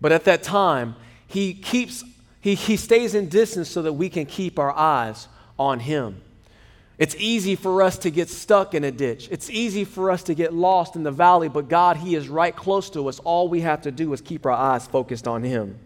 but 0.00 0.12
at 0.12 0.24
that 0.24 0.42
time 0.42 0.94
he 1.26 1.54
keeps 1.54 2.04
he, 2.48 2.54
he 2.54 2.76
stays 2.76 3.14
in 3.14 3.28
distance 3.28 3.68
so 3.68 3.82
that 3.82 3.92
we 3.92 4.08
can 4.08 4.24
keep 4.24 4.58
our 4.58 4.72
eyes 4.72 5.28
on 5.58 5.80
Him. 5.80 6.22
It's 6.96 7.14
easy 7.16 7.56
for 7.56 7.82
us 7.82 7.98
to 7.98 8.10
get 8.10 8.28
stuck 8.28 8.74
in 8.74 8.84
a 8.84 8.90
ditch. 8.90 9.28
It's 9.30 9.50
easy 9.50 9.84
for 9.84 10.10
us 10.10 10.22
to 10.24 10.34
get 10.34 10.54
lost 10.54 10.96
in 10.96 11.02
the 11.02 11.12
valley, 11.12 11.48
but 11.48 11.68
God, 11.68 11.98
He 11.98 12.14
is 12.14 12.28
right 12.28 12.54
close 12.54 12.88
to 12.90 13.08
us. 13.08 13.18
All 13.20 13.48
we 13.48 13.60
have 13.60 13.82
to 13.82 13.90
do 13.90 14.12
is 14.14 14.20
keep 14.20 14.46
our 14.46 14.52
eyes 14.52 14.86
focused 14.86 15.28
on 15.28 15.42
Him. 15.42 15.78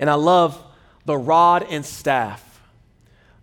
And 0.00 0.10
I 0.10 0.14
love 0.14 0.60
the 1.04 1.16
rod 1.16 1.64
and 1.70 1.86
staff. 1.86 2.60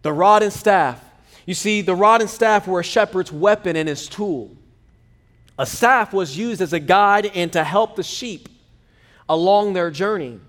The 0.02 0.12
rod 0.12 0.44
and 0.44 0.52
staff. 0.52 1.04
You 1.46 1.54
see, 1.54 1.82
the 1.82 1.96
rod 1.96 2.22
and 2.22 2.30
staff 2.30 2.68
were 2.68 2.82
a 2.82 2.84
shepherd's 2.84 3.32
weapon 3.32 3.76
and 3.76 3.88
his 3.88 4.08
tool. 4.08 4.52
A 5.58 5.66
staff 5.66 6.14
was 6.14 6.38
used 6.38 6.62
as 6.62 6.74
a 6.74 6.80
guide 6.80 7.28
and 7.28 7.52
to 7.54 7.64
help 7.64 7.96
the 7.96 8.04
sheep 8.04 8.50
along 9.30 9.74
their 9.74 9.90
journey. 9.90 10.40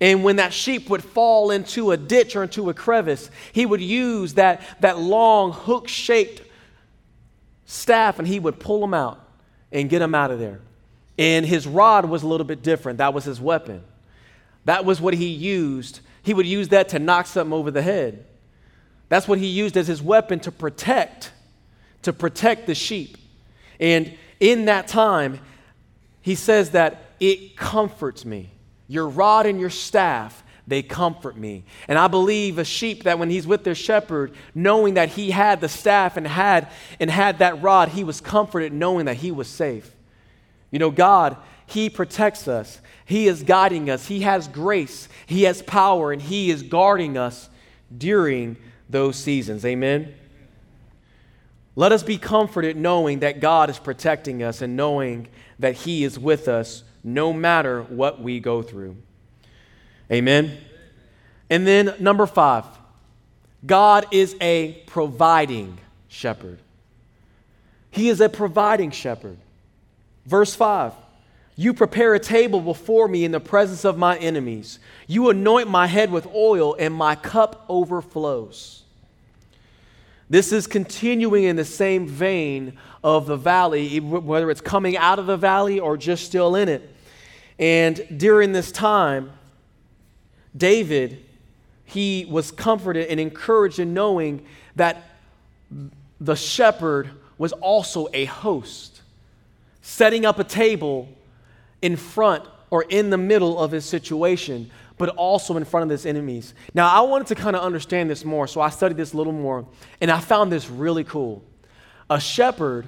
And 0.00 0.24
when 0.24 0.36
that 0.36 0.52
sheep 0.54 0.88
would 0.88 1.04
fall 1.04 1.50
into 1.50 1.90
a 1.90 1.96
ditch 1.96 2.34
or 2.34 2.42
into 2.42 2.70
a 2.70 2.74
crevice, 2.74 3.30
he 3.52 3.66
would 3.66 3.82
use 3.82 4.34
that, 4.34 4.62
that 4.80 4.98
long 4.98 5.52
hook 5.52 5.88
shaped 5.88 6.42
staff 7.66 8.18
and 8.18 8.26
he 8.26 8.40
would 8.40 8.58
pull 8.58 8.80
them 8.80 8.94
out 8.94 9.20
and 9.70 9.90
get 9.90 9.98
them 9.98 10.14
out 10.14 10.30
of 10.30 10.38
there. 10.38 10.60
And 11.18 11.44
his 11.44 11.66
rod 11.66 12.06
was 12.06 12.22
a 12.22 12.26
little 12.26 12.46
bit 12.46 12.62
different. 12.62 12.98
That 12.98 13.12
was 13.12 13.24
his 13.24 13.40
weapon. 13.40 13.82
That 14.64 14.86
was 14.86 15.00
what 15.00 15.12
he 15.14 15.26
used. 15.26 16.00
He 16.22 16.32
would 16.32 16.46
use 16.46 16.68
that 16.68 16.88
to 16.90 16.98
knock 16.98 17.26
something 17.26 17.52
over 17.52 17.70
the 17.70 17.82
head. 17.82 18.24
That's 19.10 19.28
what 19.28 19.38
he 19.38 19.46
used 19.46 19.76
as 19.76 19.86
his 19.86 20.00
weapon 20.02 20.40
to 20.40 20.52
protect, 20.52 21.32
to 22.02 22.12
protect 22.12 22.66
the 22.66 22.74
sheep. 22.74 23.18
And 23.78 24.16
in 24.38 24.64
that 24.66 24.88
time, 24.88 25.40
he 26.22 26.34
says 26.34 26.70
that 26.70 27.02
it 27.18 27.56
comforts 27.56 28.24
me. 28.24 28.50
Your 28.90 29.08
rod 29.08 29.46
and 29.46 29.60
your 29.60 29.70
staff, 29.70 30.42
they 30.66 30.82
comfort 30.82 31.36
me. 31.36 31.62
And 31.86 31.96
I 31.96 32.08
believe 32.08 32.58
a 32.58 32.64
sheep 32.64 33.04
that 33.04 33.20
when 33.20 33.30
he's 33.30 33.46
with 33.46 33.62
their 33.62 33.76
shepherd, 33.76 34.32
knowing 34.52 34.94
that 34.94 35.10
he 35.10 35.30
had 35.30 35.60
the 35.60 35.68
staff 35.68 36.16
and 36.16 36.26
had 36.26 36.66
and 36.98 37.08
had 37.08 37.38
that 37.38 37.62
rod, 37.62 37.90
he 37.90 38.02
was 38.02 38.20
comforted 38.20 38.72
knowing 38.72 39.06
that 39.06 39.18
he 39.18 39.30
was 39.30 39.46
safe. 39.46 39.94
You 40.72 40.80
know, 40.80 40.90
God, 40.90 41.36
he 41.66 41.88
protects 41.88 42.48
us. 42.48 42.80
He 43.04 43.28
is 43.28 43.44
guiding 43.44 43.88
us. 43.88 44.06
He 44.08 44.22
has 44.22 44.48
grace. 44.48 45.08
He 45.24 45.44
has 45.44 45.62
power 45.62 46.10
and 46.10 46.20
he 46.20 46.50
is 46.50 46.64
guarding 46.64 47.16
us 47.16 47.48
during 47.96 48.56
those 48.88 49.14
seasons. 49.14 49.64
Amen. 49.64 50.12
Let 51.76 51.92
us 51.92 52.02
be 52.02 52.18
comforted 52.18 52.76
knowing 52.76 53.20
that 53.20 53.38
God 53.38 53.70
is 53.70 53.78
protecting 53.78 54.42
us 54.42 54.62
and 54.62 54.76
knowing 54.76 55.28
that 55.60 55.76
He 55.76 56.02
is 56.02 56.18
with 56.18 56.48
us 56.48 56.82
no 57.02 57.32
matter 57.32 57.82
what 57.82 58.20
we 58.20 58.40
go 58.40 58.62
through. 58.62 58.96
Amen. 60.10 60.58
And 61.48 61.66
then 61.66 61.94
number 61.98 62.26
five, 62.26 62.64
God 63.64 64.06
is 64.10 64.36
a 64.40 64.82
providing 64.86 65.78
shepherd. 66.08 66.60
He 67.90 68.08
is 68.08 68.20
a 68.20 68.28
providing 68.28 68.90
shepherd. 68.90 69.38
Verse 70.26 70.54
5 70.54 70.92
You 71.56 71.74
prepare 71.74 72.14
a 72.14 72.20
table 72.20 72.60
before 72.60 73.08
me 73.08 73.24
in 73.24 73.32
the 73.32 73.40
presence 73.40 73.84
of 73.84 73.98
my 73.98 74.16
enemies. 74.18 74.78
You 75.06 75.30
anoint 75.30 75.68
my 75.68 75.86
head 75.86 76.10
with 76.10 76.26
oil, 76.28 76.76
and 76.78 76.94
my 76.94 77.14
cup 77.14 77.64
overflows. 77.68 78.82
This 80.28 80.52
is 80.52 80.68
continuing 80.68 81.44
in 81.44 81.56
the 81.56 81.64
same 81.64 82.06
vein 82.06 82.78
of 83.02 83.26
the 83.26 83.36
valley, 83.36 83.98
whether 83.98 84.48
it's 84.48 84.60
coming 84.60 84.96
out 84.96 85.18
of 85.18 85.26
the 85.26 85.36
valley 85.36 85.80
or 85.80 85.96
just 85.96 86.24
still 86.24 86.54
in 86.54 86.68
it. 86.68 86.89
And 87.60 88.04
during 88.16 88.50
this 88.50 88.72
time, 88.72 89.30
David, 90.56 91.24
he 91.84 92.26
was 92.28 92.50
comforted 92.50 93.06
and 93.06 93.20
encouraged 93.20 93.78
in 93.78 93.94
knowing 93.94 94.44
that 94.74 95.04
the 96.20 96.34
shepherd 96.34 97.10
was 97.38 97.52
also 97.52 98.08
a 98.12 98.24
host, 98.24 99.02
setting 99.82 100.26
up 100.26 100.40
a 100.40 100.44
table 100.44 101.08
in 101.80 101.94
front 101.94 102.44
or 102.70 102.82
in 102.88 103.10
the 103.10 103.18
middle 103.18 103.58
of 103.58 103.70
his 103.70 103.84
situation 103.84 104.70
but 105.00 105.08
also 105.16 105.56
in 105.56 105.64
front 105.64 105.82
of 105.84 105.88
his 105.88 106.04
enemies. 106.04 106.52
Now, 106.74 106.94
I 106.94 107.00
wanted 107.00 107.28
to 107.28 107.34
kind 107.34 107.56
of 107.56 107.62
understand 107.62 108.10
this 108.10 108.22
more, 108.22 108.46
so 108.46 108.60
I 108.60 108.68
studied 108.68 108.98
this 108.98 109.14
a 109.14 109.16
little 109.16 109.32
more, 109.32 109.64
and 110.02 110.10
I 110.10 110.20
found 110.20 110.52
this 110.52 110.68
really 110.68 111.04
cool. 111.04 111.42
A 112.10 112.20
shepherd, 112.20 112.86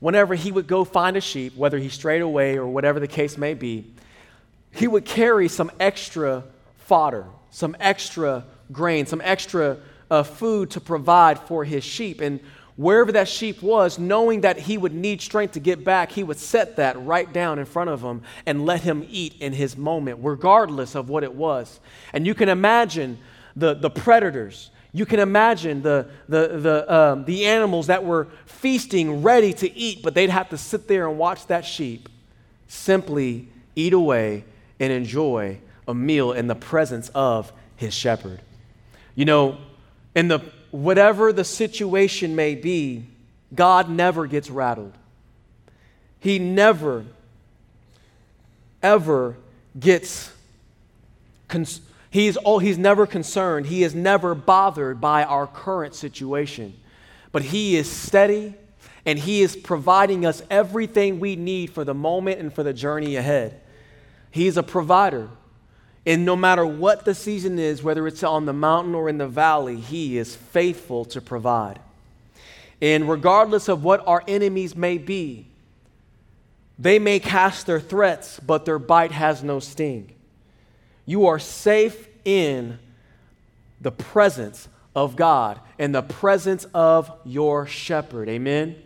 whenever 0.00 0.34
he 0.34 0.50
would 0.50 0.66
go 0.66 0.84
find 0.84 1.16
a 1.16 1.20
sheep, 1.20 1.56
whether 1.56 1.78
he 1.78 1.88
strayed 1.88 2.22
away 2.22 2.56
or 2.56 2.66
whatever 2.66 2.98
the 2.98 3.06
case 3.08 3.38
may 3.38 3.54
be, 3.54 3.86
he 4.72 4.88
would 4.88 5.04
carry 5.04 5.48
some 5.48 5.70
extra 5.78 6.42
fodder, 6.78 7.26
some 7.50 7.76
extra 7.78 8.44
grain, 8.72 9.06
some 9.06 9.20
extra 9.22 9.76
uh, 10.10 10.22
food 10.22 10.70
to 10.70 10.80
provide 10.80 11.38
for 11.38 11.64
his 11.64 11.84
sheep. 11.84 12.20
And 12.20 12.40
wherever 12.76 13.12
that 13.12 13.28
sheep 13.28 13.62
was, 13.62 13.98
knowing 13.98 14.40
that 14.42 14.58
he 14.58 14.78
would 14.78 14.94
need 14.94 15.20
strength 15.20 15.52
to 15.52 15.60
get 15.60 15.84
back, 15.84 16.10
he 16.12 16.22
would 16.22 16.38
set 16.38 16.76
that 16.76 17.00
right 17.04 17.30
down 17.32 17.58
in 17.58 17.64
front 17.64 17.90
of 17.90 18.00
him 18.00 18.22
and 18.46 18.64
let 18.64 18.80
him 18.80 19.06
eat 19.10 19.34
in 19.40 19.52
his 19.52 19.76
moment, 19.76 20.20
regardless 20.22 20.94
of 20.94 21.08
what 21.08 21.22
it 21.22 21.34
was. 21.34 21.80
And 22.12 22.26
you 22.26 22.34
can 22.34 22.48
imagine 22.48 23.18
the, 23.54 23.74
the 23.74 23.90
predators. 23.90 24.70
You 24.92 25.06
can 25.06 25.20
imagine 25.20 25.82
the, 25.82 26.08
the, 26.28 26.48
the, 26.48 26.94
um, 26.94 27.24
the 27.24 27.46
animals 27.46 27.86
that 27.86 28.04
were 28.04 28.26
feasting, 28.46 29.22
ready 29.22 29.52
to 29.54 29.72
eat, 29.76 30.02
but 30.02 30.14
they'd 30.14 30.30
have 30.30 30.48
to 30.50 30.58
sit 30.58 30.88
there 30.88 31.08
and 31.08 31.16
watch 31.16 31.46
that 31.46 31.64
sheep 31.64 32.08
simply 32.66 33.48
eat 33.76 33.92
away 33.92 34.44
and 34.78 34.92
enjoy 34.92 35.58
a 35.86 35.94
meal 35.94 36.32
in 36.32 36.46
the 36.46 36.54
presence 36.54 37.10
of 37.14 37.52
his 37.76 37.94
shepherd. 37.94 38.40
You 39.14 39.24
know, 39.24 39.58
in 40.14 40.28
the 40.28 40.40
whatever 40.70 41.32
the 41.32 41.44
situation 41.44 42.36
may 42.36 42.54
be, 42.54 43.04
God 43.54 43.88
never 43.88 44.26
gets 44.26 44.50
rattled. 44.50 44.92
He 46.20 46.38
never, 46.38 47.04
ever 48.82 49.36
gets, 49.78 50.32
he's, 52.10 52.36
oh, 52.44 52.58
he's 52.58 52.78
never 52.78 53.06
concerned. 53.06 53.66
He 53.66 53.82
is 53.82 53.94
never 53.94 54.34
bothered 54.34 55.00
by 55.00 55.24
our 55.24 55.46
current 55.46 55.94
situation. 55.94 56.74
But 57.32 57.42
He 57.42 57.76
is 57.76 57.90
steady 57.90 58.54
and 59.06 59.18
He 59.18 59.42
is 59.42 59.56
providing 59.56 60.26
us 60.26 60.42
everything 60.50 61.20
we 61.20 61.36
need 61.36 61.70
for 61.70 61.84
the 61.84 61.94
moment 61.94 62.40
and 62.40 62.52
for 62.52 62.62
the 62.62 62.72
journey 62.72 63.16
ahead. 63.16 63.60
He's 64.30 64.56
a 64.56 64.62
provider. 64.62 65.28
And 66.06 66.24
no 66.24 66.34
matter 66.34 66.64
what 66.64 67.04
the 67.04 67.14
season 67.14 67.58
is, 67.58 67.82
whether 67.82 68.06
it's 68.06 68.22
on 68.22 68.46
the 68.46 68.52
mountain 68.52 68.94
or 68.94 69.08
in 69.08 69.18
the 69.18 69.28
valley, 69.28 69.76
He 69.76 70.18
is 70.18 70.34
faithful 70.34 71.04
to 71.06 71.20
provide. 71.20 71.78
And 72.82 73.08
regardless 73.08 73.68
of 73.68 73.84
what 73.84 74.06
our 74.06 74.24
enemies 74.26 74.74
may 74.74 74.96
be, 74.96 75.46
they 76.78 76.98
may 76.98 77.20
cast 77.20 77.66
their 77.66 77.80
threats, 77.80 78.40
but 78.40 78.64
their 78.64 78.78
bite 78.78 79.12
has 79.12 79.42
no 79.42 79.60
sting. 79.60 80.14
You 81.10 81.26
are 81.26 81.40
safe 81.40 82.06
in 82.24 82.78
the 83.80 83.90
presence 83.90 84.68
of 84.94 85.16
God 85.16 85.58
and 85.76 85.92
the 85.92 86.02
presence 86.02 86.68
of 86.72 87.10
your 87.24 87.66
shepherd. 87.66 88.28
Amen. 88.28 88.76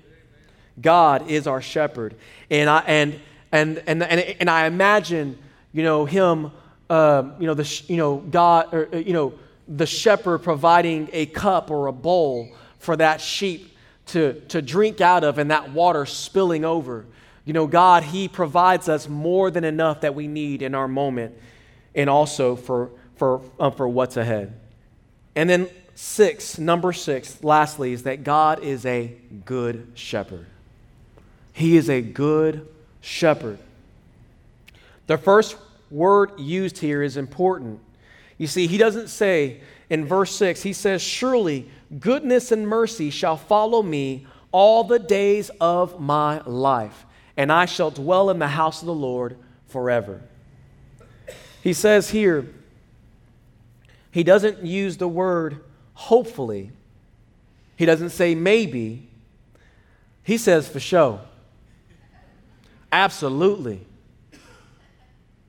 God 0.80 1.30
is 1.30 1.46
our 1.46 1.60
shepherd. 1.60 2.14
And 2.48 2.70
I 2.70 2.78
and 2.87 3.20
and 3.52 3.82
and 3.87 4.02
and, 4.02 4.48
I 4.48 4.64
imagine, 4.64 5.38
you 5.74 5.82
know, 5.82 6.06
him 6.06 6.50
uh, 6.88 7.24
you 7.38 7.46
know, 7.46 7.52
the 7.52 7.82
you 7.88 7.98
know, 7.98 8.16
God 8.16 8.72
or, 8.72 8.88
uh, 8.94 8.96
you 8.96 9.12
know, 9.12 9.34
the 9.68 9.84
shepherd 9.84 10.38
providing 10.38 11.10
a 11.12 11.26
cup 11.26 11.70
or 11.70 11.88
a 11.88 11.92
bowl 11.92 12.48
for 12.78 12.96
that 12.96 13.20
sheep 13.20 13.76
to, 14.06 14.40
to 14.48 14.62
drink 14.62 15.02
out 15.02 15.24
of 15.24 15.37
and 15.37 15.50
that 15.50 15.72
water 15.72 16.06
spilling 16.06 16.64
over. 16.64 17.04
You 17.44 17.52
know, 17.52 17.66
God, 17.66 18.02
He 18.02 18.28
provides 18.28 18.88
us 18.88 19.10
more 19.10 19.50
than 19.50 19.64
enough 19.64 20.00
that 20.00 20.14
we 20.14 20.26
need 20.26 20.62
in 20.62 20.74
our 20.74 20.88
moment 20.88 21.34
and 21.94 22.11
also 22.11 22.57
for, 22.57 22.90
for, 23.16 23.40
um, 23.59 23.72
for 23.72 23.88
what's 23.88 24.16
ahead. 24.16 24.52
And 25.37 25.48
then, 25.48 25.68
six, 25.94 26.59
number 26.59 26.92
six, 26.92 27.42
lastly, 27.42 27.92
is 27.92 28.04
that 28.04 28.24
God 28.24 28.62
is 28.62 28.87
a 28.87 29.14
good 29.44 29.92
shepherd. 29.94 30.46
He 31.52 31.76
is 31.76 31.88
a 31.88 32.00
good 32.00 32.68
shepherd. 33.00 33.59
The 35.07 35.18
first 35.18 35.57
word 35.90 36.38
used 36.38 36.78
here 36.78 37.02
is 37.02 37.16
important. 37.16 37.80
You 38.38 38.46
see, 38.46 38.66
he 38.66 38.78
doesn't 38.78 39.09
say 39.09 39.61
in 39.90 40.07
verse 40.07 40.35
6, 40.35 40.62
he 40.62 40.72
says, 40.72 41.02
Surely 41.02 41.68
goodness 42.00 42.50
and 42.50 42.66
mercy 42.66 43.11
shall 43.11 43.37
follow 43.37 43.83
me 43.83 44.26
all 44.50 44.85
the 44.85 44.98
days 44.98 45.50
of 45.61 46.00
my 46.00 46.40
life, 46.40 47.04
and 47.37 47.52
I 47.52 47.66
shall 47.66 47.90
dwell 47.90 48.30
in 48.30 48.38
the 48.38 48.48
house 48.48 48.83
of 48.83 48.87
the 48.87 48.94
Lord 48.94 49.37
forever. 49.66 50.22
He 51.64 51.72
says 51.72 52.11
here, 52.11 52.46
he 54.11 54.22
doesn't 54.22 54.66
use 54.66 54.98
the 54.98 55.09
word 55.09 55.64
hopefully. 55.94 56.72
He 57.77 57.87
doesn't 57.87 58.11
say 58.11 58.35
maybe. 58.35 59.09
He 60.22 60.37
says 60.37 60.68
for 60.68 60.79
sure. 60.79 61.22
Absolutely. 62.92 63.81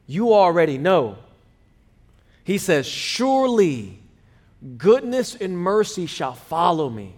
You 0.08 0.34
already 0.34 0.78
know. 0.78 1.17
He 2.45 2.60
says, 2.60 2.88
Surely 2.88 3.99
goodness 4.78 5.36
and 5.36 5.58
mercy 5.58 6.06
shall 6.06 6.34
follow 6.34 6.89
me. 6.89 7.13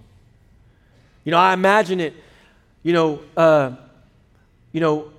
You 1.23 1.31
know, 1.31 1.37
I 1.37 1.53
imagine 1.53 1.99
it, 1.99 2.15
you 2.81 2.93
know, 2.93 3.19
uh, 3.37 3.75
you 4.71 4.81
know, 4.81 5.11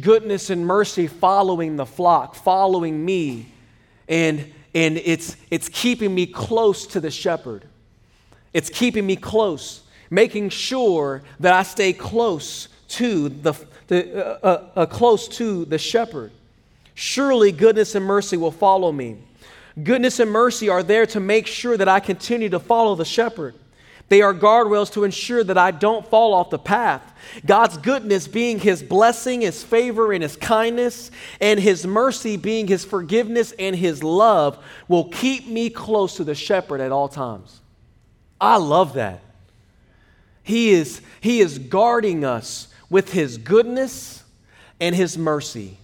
goodness 0.00 0.50
and 0.50 0.66
mercy 0.66 1.06
following 1.06 1.76
the 1.76 1.86
flock, 1.86 2.34
following 2.34 3.04
me, 3.04 3.46
and 4.08 4.52
and 4.74 4.98
it's 4.98 5.36
it's 5.50 5.68
keeping 5.68 6.14
me 6.14 6.26
close 6.26 6.86
to 6.88 7.00
the 7.00 7.10
shepherd. 7.10 7.64
It's 8.52 8.70
keeping 8.70 9.06
me 9.06 9.16
close, 9.16 9.82
making 10.10 10.50
sure 10.50 11.22
that 11.40 11.52
I 11.52 11.62
stay 11.64 11.92
close 11.92 12.68
to 12.88 13.28
the, 13.28 13.54
the 13.88 14.26
uh, 14.26 14.38
uh, 14.46 14.68
uh 14.76 14.86
close 14.86 15.28
to 15.28 15.64
the 15.64 15.78
shepherd. 15.78 16.30
Surely 16.94 17.50
goodness 17.50 17.94
and 17.94 18.04
mercy 18.04 18.36
will 18.36 18.52
follow 18.52 18.92
me. 18.92 19.18
Goodness 19.82 20.20
and 20.20 20.30
mercy 20.30 20.68
are 20.68 20.84
there 20.84 21.06
to 21.06 21.18
make 21.18 21.48
sure 21.48 21.76
that 21.76 21.88
I 21.88 21.98
continue 21.98 22.48
to 22.50 22.60
follow 22.60 22.94
the 22.94 23.04
shepherd. 23.04 23.54
They 24.08 24.20
are 24.22 24.34
guardrails 24.34 24.92
to 24.92 25.04
ensure 25.04 25.42
that 25.44 25.56
I 25.56 25.70
don't 25.70 26.06
fall 26.06 26.34
off 26.34 26.50
the 26.50 26.58
path. 26.58 27.02
God's 27.44 27.78
goodness 27.78 28.28
being 28.28 28.58
his 28.58 28.82
blessing, 28.82 29.40
his 29.40 29.64
favor, 29.64 30.12
and 30.12 30.22
his 30.22 30.36
kindness, 30.36 31.10
and 31.40 31.58
his 31.58 31.86
mercy 31.86 32.36
being 32.36 32.66
his 32.66 32.84
forgiveness 32.84 33.52
and 33.58 33.74
his 33.74 34.02
love 34.02 34.62
will 34.88 35.08
keep 35.08 35.48
me 35.48 35.70
close 35.70 36.16
to 36.16 36.24
the 36.24 36.34
shepherd 36.34 36.80
at 36.80 36.92
all 36.92 37.08
times. 37.08 37.60
I 38.40 38.58
love 38.58 38.94
that. 38.94 39.22
He 40.42 40.70
is, 40.70 41.00
he 41.20 41.40
is 41.40 41.58
guarding 41.58 42.24
us 42.24 42.68
with 42.90 43.12
his 43.12 43.38
goodness 43.38 44.22
and 44.78 44.94
his 44.94 45.16
mercy 45.16 45.78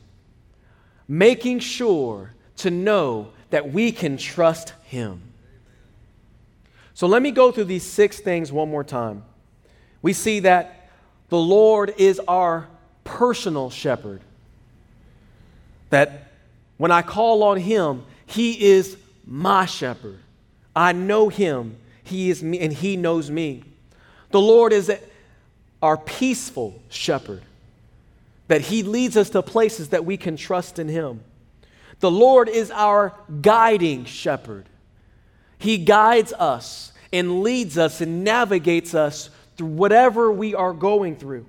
making 1.10 1.58
sure 1.58 2.32
to 2.56 2.70
know 2.70 3.32
that 3.50 3.72
we 3.72 3.90
can 3.90 4.16
trust 4.16 4.72
Him. 4.84 5.20
So 7.00 7.06
let 7.06 7.22
me 7.22 7.30
go 7.30 7.50
through 7.50 7.64
these 7.64 7.82
six 7.82 8.20
things 8.20 8.52
one 8.52 8.68
more 8.68 8.84
time. 8.84 9.24
We 10.02 10.12
see 10.12 10.40
that 10.40 10.90
the 11.30 11.38
Lord 11.38 11.94
is 11.96 12.20
our 12.28 12.68
personal 13.04 13.70
shepherd. 13.70 14.20
That 15.88 16.30
when 16.76 16.90
I 16.90 17.00
call 17.00 17.42
on 17.42 17.56
Him, 17.56 18.04
He 18.26 18.66
is 18.72 18.98
my 19.24 19.64
shepherd. 19.64 20.18
I 20.76 20.92
know 20.92 21.30
Him, 21.30 21.78
He 22.04 22.28
is 22.28 22.42
me, 22.42 22.60
and 22.60 22.70
He 22.70 22.98
knows 22.98 23.30
me. 23.30 23.64
The 24.30 24.42
Lord 24.42 24.74
is 24.74 24.92
our 25.80 25.96
peaceful 25.96 26.82
shepherd 26.90 27.40
that 28.48 28.60
He 28.60 28.82
leads 28.82 29.16
us 29.16 29.30
to 29.30 29.40
places 29.40 29.88
that 29.88 30.04
we 30.04 30.18
can 30.18 30.36
trust 30.36 30.78
in 30.78 30.86
Him. 30.86 31.22
The 32.00 32.10
Lord 32.10 32.50
is 32.50 32.70
our 32.70 33.14
guiding 33.40 34.04
shepherd. 34.04 34.66
He 35.60 35.78
guides 35.78 36.32
us 36.32 36.92
and 37.12 37.42
leads 37.42 37.78
us 37.78 38.00
and 38.00 38.24
navigates 38.24 38.94
us 38.94 39.30
through 39.56 39.68
whatever 39.68 40.32
we 40.32 40.54
are 40.54 40.72
going 40.72 41.16
through. 41.16 41.46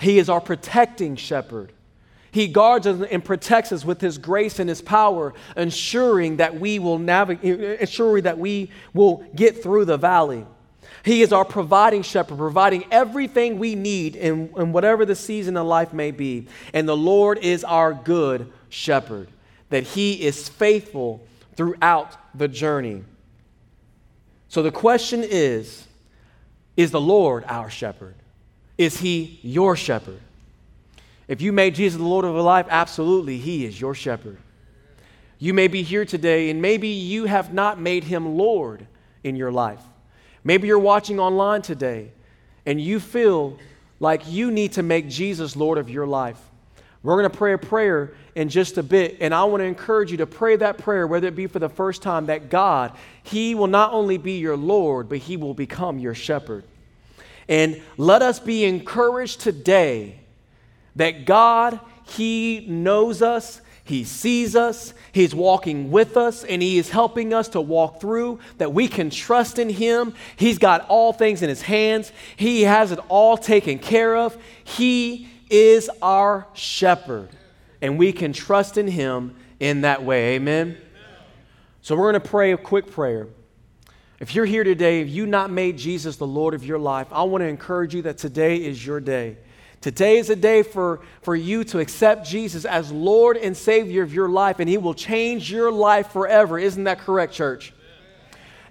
He 0.00 0.18
is 0.18 0.28
our 0.28 0.40
protecting 0.40 1.16
shepherd. 1.16 1.72
He 2.32 2.48
guards 2.48 2.84
us 2.84 3.06
and 3.12 3.24
protects 3.24 3.70
us 3.70 3.84
with 3.84 4.00
his 4.00 4.18
grace 4.18 4.58
and 4.58 4.68
his 4.68 4.82
power, 4.82 5.34
ensuring 5.56 6.38
that 6.38 6.58
we 6.58 6.80
will 6.80 6.98
navigate, 6.98 7.80
ensuring 7.80 8.24
that 8.24 8.38
we 8.38 8.72
will 8.92 9.24
get 9.36 9.62
through 9.62 9.84
the 9.84 9.96
valley. 9.96 10.44
He 11.04 11.22
is 11.22 11.32
our 11.32 11.44
providing 11.44 12.02
shepherd, 12.02 12.38
providing 12.38 12.86
everything 12.90 13.60
we 13.60 13.76
need 13.76 14.16
in, 14.16 14.52
in 14.56 14.72
whatever 14.72 15.04
the 15.04 15.14
season 15.14 15.56
of 15.56 15.66
life 15.66 15.92
may 15.92 16.10
be. 16.10 16.48
And 16.72 16.88
the 16.88 16.96
Lord 16.96 17.38
is 17.38 17.62
our 17.62 17.94
good 17.94 18.52
shepherd, 18.68 19.28
that 19.68 19.84
He 19.84 20.24
is 20.24 20.48
faithful 20.48 21.24
throughout 21.54 22.16
the 22.36 22.48
journey. 22.48 23.04
So 24.54 24.62
the 24.62 24.70
question 24.70 25.24
is 25.24 25.84
Is 26.76 26.92
the 26.92 27.00
Lord 27.00 27.42
our 27.48 27.68
shepherd? 27.68 28.14
Is 28.78 28.98
He 28.98 29.40
your 29.42 29.74
shepherd? 29.74 30.20
If 31.26 31.42
you 31.42 31.52
made 31.52 31.74
Jesus 31.74 31.98
the 31.98 32.06
Lord 32.06 32.24
of 32.24 32.34
your 32.34 32.42
life, 32.42 32.66
absolutely, 32.70 33.38
He 33.38 33.66
is 33.66 33.80
your 33.80 33.96
shepherd. 33.96 34.38
You 35.40 35.54
may 35.54 35.66
be 35.66 35.82
here 35.82 36.04
today, 36.04 36.50
and 36.50 36.62
maybe 36.62 36.86
you 36.86 37.24
have 37.24 37.52
not 37.52 37.80
made 37.80 38.04
Him 38.04 38.36
Lord 38.36 38.86
in 39.24 39.34
your 39.34 39.50
life. 39.50 39.82
Maybe 40.44 40.68
you're 40.68 40.78
watching 40.78 41.18
online 41.18 41.62
today 41.62 42.12
and 42.64 42.80
you 42.80 43.00
feel 43.00 43.58
like 43.98 44.22
you 44.28 44.52
need 44.52 44.74
to 44.74 44.84
make 44.84 45.08
Jesus 45.08 45.56
Lord 45.56 45.78
of 45.78 45.90
your 45.90 46.06
life. 46.06 46.38
We're 47.04 47.18
going 47.18 47.30
to 47.30 47.36
pray 47.36 47.52
a 47.52 47.58
prayer 47.58 48.14
in 48.34 48.48
just 48.48 48.78
a 48.78 48.82
bit, 48.82 49.18
and 49.20 49.34
I 49.34 49.44
want 49.44 49.60
to 49.60 49.66
encourage 49.66 50.10
you 50.10 50.16
to 50.16 50.26
pray 50.26 50.56
that 50.56 50.78
prayer, 50.78 51.06
whether 51.06 51.28
it 51.28 51.36
be 51.36 51.46
for 51.46 51.58
the 51.58 51.68
first 51.68 52.00
time, 52.00 52.26
that 52.26 52.48
God, 52.48 52.92
He 53.22 53.54
will 53.54 53.66
not 53.66 53.92
only 53.92 54.16
be 54.16 54.38
your 54.38 54.56
Lord, 54.56 55.10
but 55.10 55.18
He 55.18 55.36
will 55.36 55.52
become 55.52 55.98
your 55.98 56.14
shepherd. 56.14 56.64
And 57.46 57.80
let 57.98 58.22
us 58.22 58.40
be 58.40 58.64
encouraged 58.64 59.40
today 59.42 60.18
that 60.96 61.26
God, 61.26 61.78
He 62.06 62.64
knows 62.68 63.20
us, 63.20 63.60
he 63.86 64.04
sees 64.04 64.56
us, 64.56 64.94
He's 65.12 65.34
walking 65.34 65.90
with 65.90 66.16
us, 66.16 66.42
and 66.42 66.62
He 66.62 66.78
is 66.78 66.88
helping 66.88 67.34
us 67.34 67.48
to 67.48 67.60
walk 67.60 68.00
through, 68.00 68.40
that 68.56 68.72
we 68.72 68.88
can 68.88 69.10
trust 69.10 69.58
in 69.58 69.68
Him. 69.68 70.14
He's 70.36 70.56
got 70.56 70.86
all 70.88 71.12
things 71.12 71.42
in 71.42 71.50
His 71.50 71.60
hands, 71.60 72.10
He 72.34 72.62
has 72.62 72.92
it 72.92 72.98
all 73.08 73.36
taken 73.36 73.78
care 73.78 74.16
of. 74.16 74.38
He 74.64 75.28
is 75.50 75.90
our 76.02 76.46
shepherd, 76.54 77.28
and 77.80 77.98
we 77.98 78.12
can 78.12 78.32
trust 78.32 78.78
in 78.78 78.88
Him 78.88 79.36
in 79.60 79.82
that 79.82 80.02
way. 80.02 80.34
Amen? 80.34 80.76
So, 81.82 81.96
we're 81.96 82.12
going 82.12 82.22
to 82.22 82.28
pray 82.28 82.52
a 82.52 82.56
quick 82.56 82.90
prayer. 82.90 83.28
If 84.20 84.34
you're 84.34 84.46
here 84.46 84.64
today, 84.64 85.00
if 85.00 85.08
you 85.08 85.26
not 85.26 85.50
made 85.50 85.76
Jesus 85.76 86.16
the 86.16 86.26
Lord 86.26 86.54
of 86.54 86.64
your 86.64 86.78
life, 86.78 87.08
I 87.12 87.24
want 87.24 87.42
to 87.42 87.48
encourage 87.48 87.94
you 87.94 88.02
that 88.02 88.16
today 88.16 88.56
is 88.56 88.84
your 88.84 89.00
day. 89.00 89.36
Today 89.80 90.16
is 90.16 90.30
a 90.30 90.36
day 90.36 90.62
for, 90.62 91.00
for 91.20 91.36
you 91.36 91.62
to 91.64 91.78
accept 91.78 92.26
Jesus 92.26 92.64
as 92.64 92.90
Lord 92.90 93.36
and 93.36 93.54
Savior 93.54 94.02
of 94.02 94.14
your 94.14 94.30
life, 94.30 94.60
and 94.60 94.66
He 94.66 94.78
will 94.78 94.94
change 94.94 95.52
your 95.52 95.70
life 95.70 96.10
forever. 96.10 96.58
Isn't 96.58 96.84
that 96.84 97.00
correct, 97.00 97.34
church? 97.34 97.74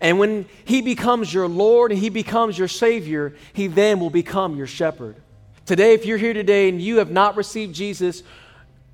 And 0.01 0.17
when 0.17 0.47
He 0.65 0.81
becomes 0.81 1.31
your 1.31 1.47
Lord 1.47 1.91
and 1.91 1.99
He 1.99 2.09
becomes 2.09 2.57
your 2.57 2.67
Savior, 2.67 3.35
He 3.53 3.67
then 3.67 3.99
will 3.99 4.09
become 4.09 4.55
your 4.55 4.65
shepherd. 4.65 5.17
Today, 5.65 5.93
if 5.93 6.05
you're 6.05 6.17
here 6.17 6.33
today 6.33 6.67
and 6.67 6.81
you 6.81 6.97
have 6.97 7.09
not 7.09 7.37
received 7.37 7.73
Jesus, 7.73 8.23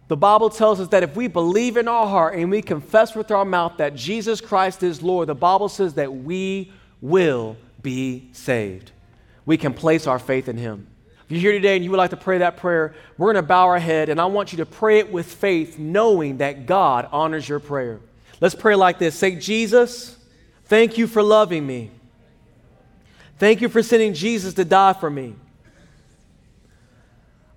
the 0.08 0.18
Bible 0.18 0.50
tells 0.50 0.80
us 0.80 0.88
that 0.90 1.02
if 1.02 1.16
we 1.16 1.28
believe 1.28 1.78
in 1.78 1.88
our 1.88 2.08
heart 2.08 2.36
and 2.36 2.52
we 2.52 2.62
confess 2.62 3.16
with 3.16 3.32
our 3.32 3.46
mouth 3.46 3.78
that 3.78 3.96
Jesus 3.96 4.40
Christ 4.40 4.84
is 4.84 5.02
Lord, 5.02 5.30
the 5.30 5.36
Bible 5.36 5.70
says 5.70 5.96
that 5.96 6.14
we 6.14 6.72
will 7.02 7.58
be 7.82 8.30
saved. 8.34 8.92
we 9.46 9.58
can 9.58 9.74
place 9.74 10.06
our 10.06 10.20
faith 10.20 10.48
in 10.48 10.58
Him. 10.58 10.86
If 11.26 11.32
you're 11.32 11.40
here 11.40 11.52
today 11.54 11.76
and 11.76 11.84
you 11.84 11.92
would 11.92 11.98
like 11.98 12.10
to 12.10 12.18
pray 12.18 12.40
that 12.40 12.58
prayer, 12.58 12.94
we're 13.18 13.34
going 13.34 13.44
to 13.44 13.48
bow 13.48 13.66
our 13.68 13.80
head 13.80 14.10
and 14.10 14.20
I 14.20 14.26
want 14.26 14.52
you 14.52 14.58
to 14.58 14.66
pray 14.66 15.00
it 15.00 15.12
with 15.12 15.32
faith, 15.32 15.80
knowing 15.80 16.38
that 16.38 16.66
God 16.66 17.08
honors 17.12 17.48
your 17.48 17.60
prayer. 17.60 18.00
Let's 18.42 18.56
pray 18.56 18.76
like 18.76 19.00
this 19.00 19.16
Say, 19.16 19.36
Jesus, 19.36 20.18
thank 20.66 20.98
you 20.98 21.08
for 21.08 21.24
loving 21.24 21.66
me. 21.66 21.92
Thank 23.38 23.62
you 23.62 23.70
for 23.70 23.82
sending 23.82 24.14
Jesus 24.14 24.54
to 24.56 24.66
die 24.66 24.94
for 24.94 25.10
me. 25.10 25.36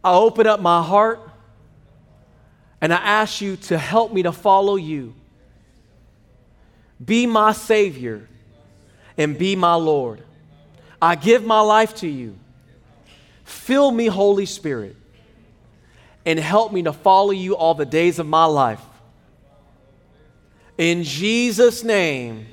I 0.04 0.14
open 0.14 0.46
up 0.46 0.60
my 0.60 0.82
heart 0.82 1.20
and 2.80 2.92
I 2.92 2.96
ask 2.96 3.40
you 3.40 3.56
to 3.56 3.78
help 3.78 4.12
me 4.12 4.24
to 4.24 4.32
follow 4.32 4.76
you. 4.76 5.14
Be 7.04 7.26
my 7.26 7.52
Savior 7.52 8.28
and 9.16 9.38
be 9.38 9.56
my 9.56 9.74
Lord. 9.74 10.22
I 11.00 11.14
give 11.14 11.44
my 11.44 11.60
life 11.60 11.96
to 11.96 12.08
you. 12.08 12.36
Fill 13.44 13.90
me, 13.90 14.06
Holy 14.06 14.46
Spirit, 14.46 14.96
and 16.24 16.38
help 16.38 16.72
me 16.72 16.82
to 16.84 16.92
follow 16.92 17.32
you 17.32 17.56
all 17.56 17.74
the 17.74 17.84
days 17.84 18.18
of 18.18 18.26
my 18.26 18.44
life. 18.44 18.80
In 20.78 21.02
Jesus' 21.04 21.84
name, 21.84 22.46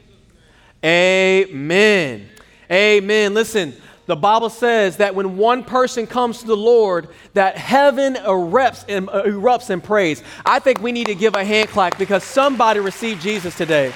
amen. 0.83 2.29
Amen. 2.71 3.33
Listen, 3.33 3.75
the 4.09 4.15
Bible 4.15 4.49
says 4.49 4.97
that 4.97 5.13
when 5.13 5.37
one 5.37 5.63
person 5.63 6.07
comes 6.07 6.39
to 6.39 6.47
the 6.47 6.57
Lord, 6.57 7.09
that 7.35 7.59
heaven 7.59 8.15
erupts 8.15 8.83
and, 8.89 9.07
uh, 9.07 9.21
erupts 9.21 9.69
in 9.69 9.81
praise. 9.81 10.23
I 10.43 10.57
think 10.57 10.81
we 10.81 10.91
need 10.91 11.05
to 11.05 11.15
give 11.15 11.35
a 11.35 11.45
hand 11.45 11.69
clap 11.69 11.95
because 11.99 12.23
somebody 12.23 12.79
received 12.79 13.21
Jesus 13.21 13.55
today. 13.55 13.91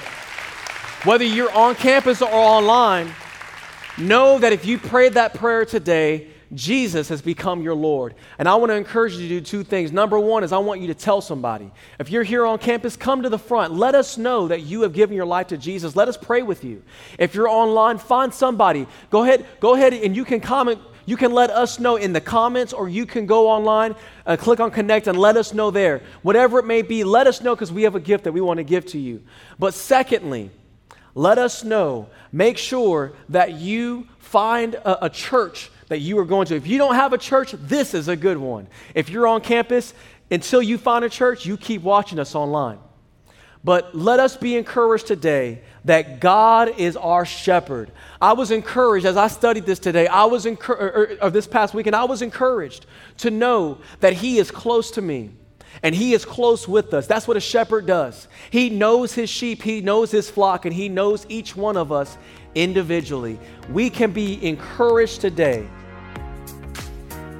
Whether 1.02 1.24
you're 1.24 1.50
on 1.50 1.74
campus 1.74 2.22
or 2.22 2.30
online, 2.30 3.12
know 3.98 4.38
that 4.38 4.52
if 4.52 4.64
you 4.64 4.78
prayed 4.78 5.14
that 5.14 5.34
prayer 5.34 5.64
today, 5.64 6.28
Jesus 6.54 7.08
has 7.08 7.20
become 7.20 7.62
your 7.62 7.74
Lord. 7.74 8.14
And 8.38 8.48
I 8.48 8.54
want 8.54 8.70
to 8.70 8.76
encourage 8.76 9.14
you 9.14 9.28
to 9.28 9.28
do 9.28 9.40
two 9.40 9.64
things. 9.64 9.92
Number 9.92 10.18
one 10.18 10.44
is 10.44 10.52
I 10.52 10.58
want 10.58 10.80
you 10.80 10.86
to 10.88 10.94
tell 10.94 11.20
somebody. 11.20 11.70
If 11.98 12.10
you're 12.10 12.22
here 12.22 12.46
on 12.46 12.58
campus, 12.58 12.96
come 12.96 13.22
to 13.22 13.28
the 13.28 13.38
front. 13.38 13.74
Let 13.74 13.94
us 13.94 14.18
know 14.18 14.48
that 14.48 14.62
you 14.62 14.82
have 14.82 14.92
given 14.92 15.16
your 15.16 15.26
life 15.26 15.48
to 15.48 15.56
Jesus. 15.56 15.96
Let 15.96 16.08
us 16.08 16.16
pray 16.16 16.42
with 16.42 16.64
you. 16.64 16.82
If 17.18 17.34
you're 17.34 17.48
online, 17.48 17.98
find 17.98 18.32
somebody. 18.32 18.86
Go 19.10 19.24
ahead, 19.24 19.46
go 19.60 19.74
ahead 19.74 19.94
and 19.94 20.14
you 20.14 20.24
can 20.24 20.40
comment. 20.40 20.80
You 21.06 21.16
can 21.16 21.32
let 21.32 21.50
us 21.50 21.78
know 21.78 21.96
in 21.96 22.14
the 22.14 22.20
comments, 22.20 22.72
or 22.72 22.88
you 22.88 23.04
can 23.04 23.26
go 23.26 23.48
online, 23.48 23.94
uh, 24.24 24.36
click 24.38 24.58
on 24.58 24.70
connect, 24.70 25.06
and 25.06 25.18
let 25.18 25.36
us 25.36 25.52
know 25.52 25.70
there. 25.70 26.00
Whatever 26.22 26.60
it 26.60 26.64
may 26.64 26.80
be, 26.80 27.04
let 27.04 27.26
us 27.26 27.42
know 27.42 27.54
because 27.54 27.70
we 27.70 27.82
have 27.82 27.94
a 27.94 28.00
gift 28.00 28.24
that 28.24 28.32
we 28.32 28.40
want 28.40 28.56
to 28.56 28.64
give 28.64 28.86
to 28.86 28.98
you. 28.98 29.22
But 29.58 29.74
secondly, 29.74 30.50
let 31.14 31.36
us 31.36 31.62
know. 31.62 32.08
Make 32.32 32.56
sure 32.56 33.12
that 33.28 33.52
you 33.52 34.08
find 34.18 34.76
a, 34.76 35.04
a 35.06 35.10
church 35.10 35.70
that 35.88 35.98
you 36.00 36.18
are 36.18 36.24
going 36.24 36.46
to. 36.46 36.56
If 36.56 36.66
you 36.66 36.78
don't 36.78 36.94
have 36.94 37.12
a 37.12 37.18
church, 37.18 37.52
this 37.52 37.94
is 37.94 38.08
a 38.08 38.16
good 38.16 38.38
one. 38.38 38.68
If 38.94 39.08
you're 39.08 39.26
on 39.26 39.40
campus, 39.40 39.94
until 40.30 40.62
you 40.62 40.78
find 40.78 41.04
a 41.04 41.08
church, 41.08 41.46
you 41.46 41.56
keep 41.56 41.82
watching 41.82 42.18
us 42.18 42.34
online. 42.34 42.78
But 43.62 43.94
let 43.94 44.20
us 44.20 44.36
be 44.36 44.56
encouraged 44.56 45.06
today 45.06 45.62
that 45.86 46.20
God 46.20 46.78
is 46.78 46.96
our 46.96 47.24
shepherd. 47.24 47.90
I 48.20 48.34
was 48.34 48.50
encouraged 48.50 49.06
as 49.06 49.16
I 49.16 49.28
studied 49.28 49.64
this 49.64 49.78
today, 49.78 50.06
I 50.06 50.24
was 50.26 50.44
encouraged, 50.44 50.82
er, 50.82 51.00
er, 51.14 51.18
or 51.22 51.30
this 51.30 51.46
past 51.46 51.72
weekend, 51.72 51.96
I 51.96 52.04
was 52.04 52.20
encouraged 52.20 52.84
to 53.18 53.30
know 53.30 53.78
that 54.00 54.12
He 54.12 54.38
is 54.38 54.50
close 54.50 54.90
to 54.92 55.02
me 55.02 55.30
and 55.82 55.94
He 55.94 56.12
is 56.12 56.26
close 56.26 56.68
with 56.68 56.92
us. 56.92 57.06
That's 57.06 57.26
what 57.26 57.38
a 57.38 57.40
shepherd 57.40 57.86
does. 57.86 58.28
He 58.50 58.68
knows 58.68 59.14
His 59.14 59.30
sheep, 59.30 59.62
He 59.62 59.80
knows 59.80 60.10
His 60.10 60.28
flock, 60.28 60.66
and 60.66 60.74
He 60.74 60.90
knows 60.90 61.24
each 61.30 61.56
one 61.56 61.78
of 61.78 61.90
us 61.90 62.18
individually. 62.54 63.38
We 63.70 63.90
can 63.90 64.12
be 64.12 64.44
encouraged 64.46 65.20
today 65.20 65.68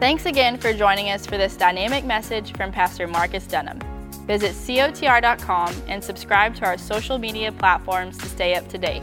Thanks 0.05 0.27
again 0.27 0.59
for 0.59 0.75
joining 0.75 1.09
us 1.09 1.25
for 1.25 1.39
this 1.39 1.57
dynamic 1.57 2.05
message 2.05 2.53
from 2.59 2.71
Pastor 2.71 3.07
Marcus 3.07 3.47
Dunham. 3.47 3.79
Visit 4.27 4.53
cotr.com 4.55 5.75
and 5.89 6.05
subscribe 6.05 6.55
to 6.57 6.67
our 6.67 6.77
social 6.77 7.17
media 7.17 7.51
platforms 7.53 8.19
to 8.19 8.27
stay 8.27 8.55
up 8.55 8.69
to 8.69 8.77
date. 8.77 9.03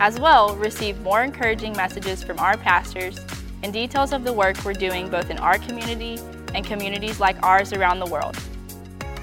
As 0.00 0.18
well, 0.18 0.56
receive 0.56 0.98
more 1.02 1.22
encouraging 1.22 1.76
messages 1.76 2.22
from 2.22 2.38
our 2.38 2.56
pastors 2.56 3.20
and 3.62 3.70
details 3.70 4.14
of 4.14 4.24
the 4.24 4.32
work 4.32 4.56
we're 4.64 4.72
doing 4.72 5.10
both 5.10 5.28
in 5.28 5.38
our 5.38 5.58
community 5.58 6.18
and 6.54 6.64
communities 6.64 7.20
like 7.20 7.36
ours 7.42 7.74
around 7.74 7.98
the 7.98 8.06
world. 8.06 8.34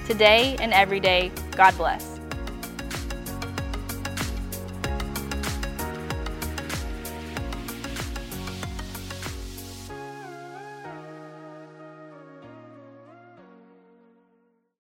Today 0.06 0.56
and 0.60 0.72
every 0.72 1.00
day, 1.00 1.32
God 1.56 1.76
bless. 1.76 2.15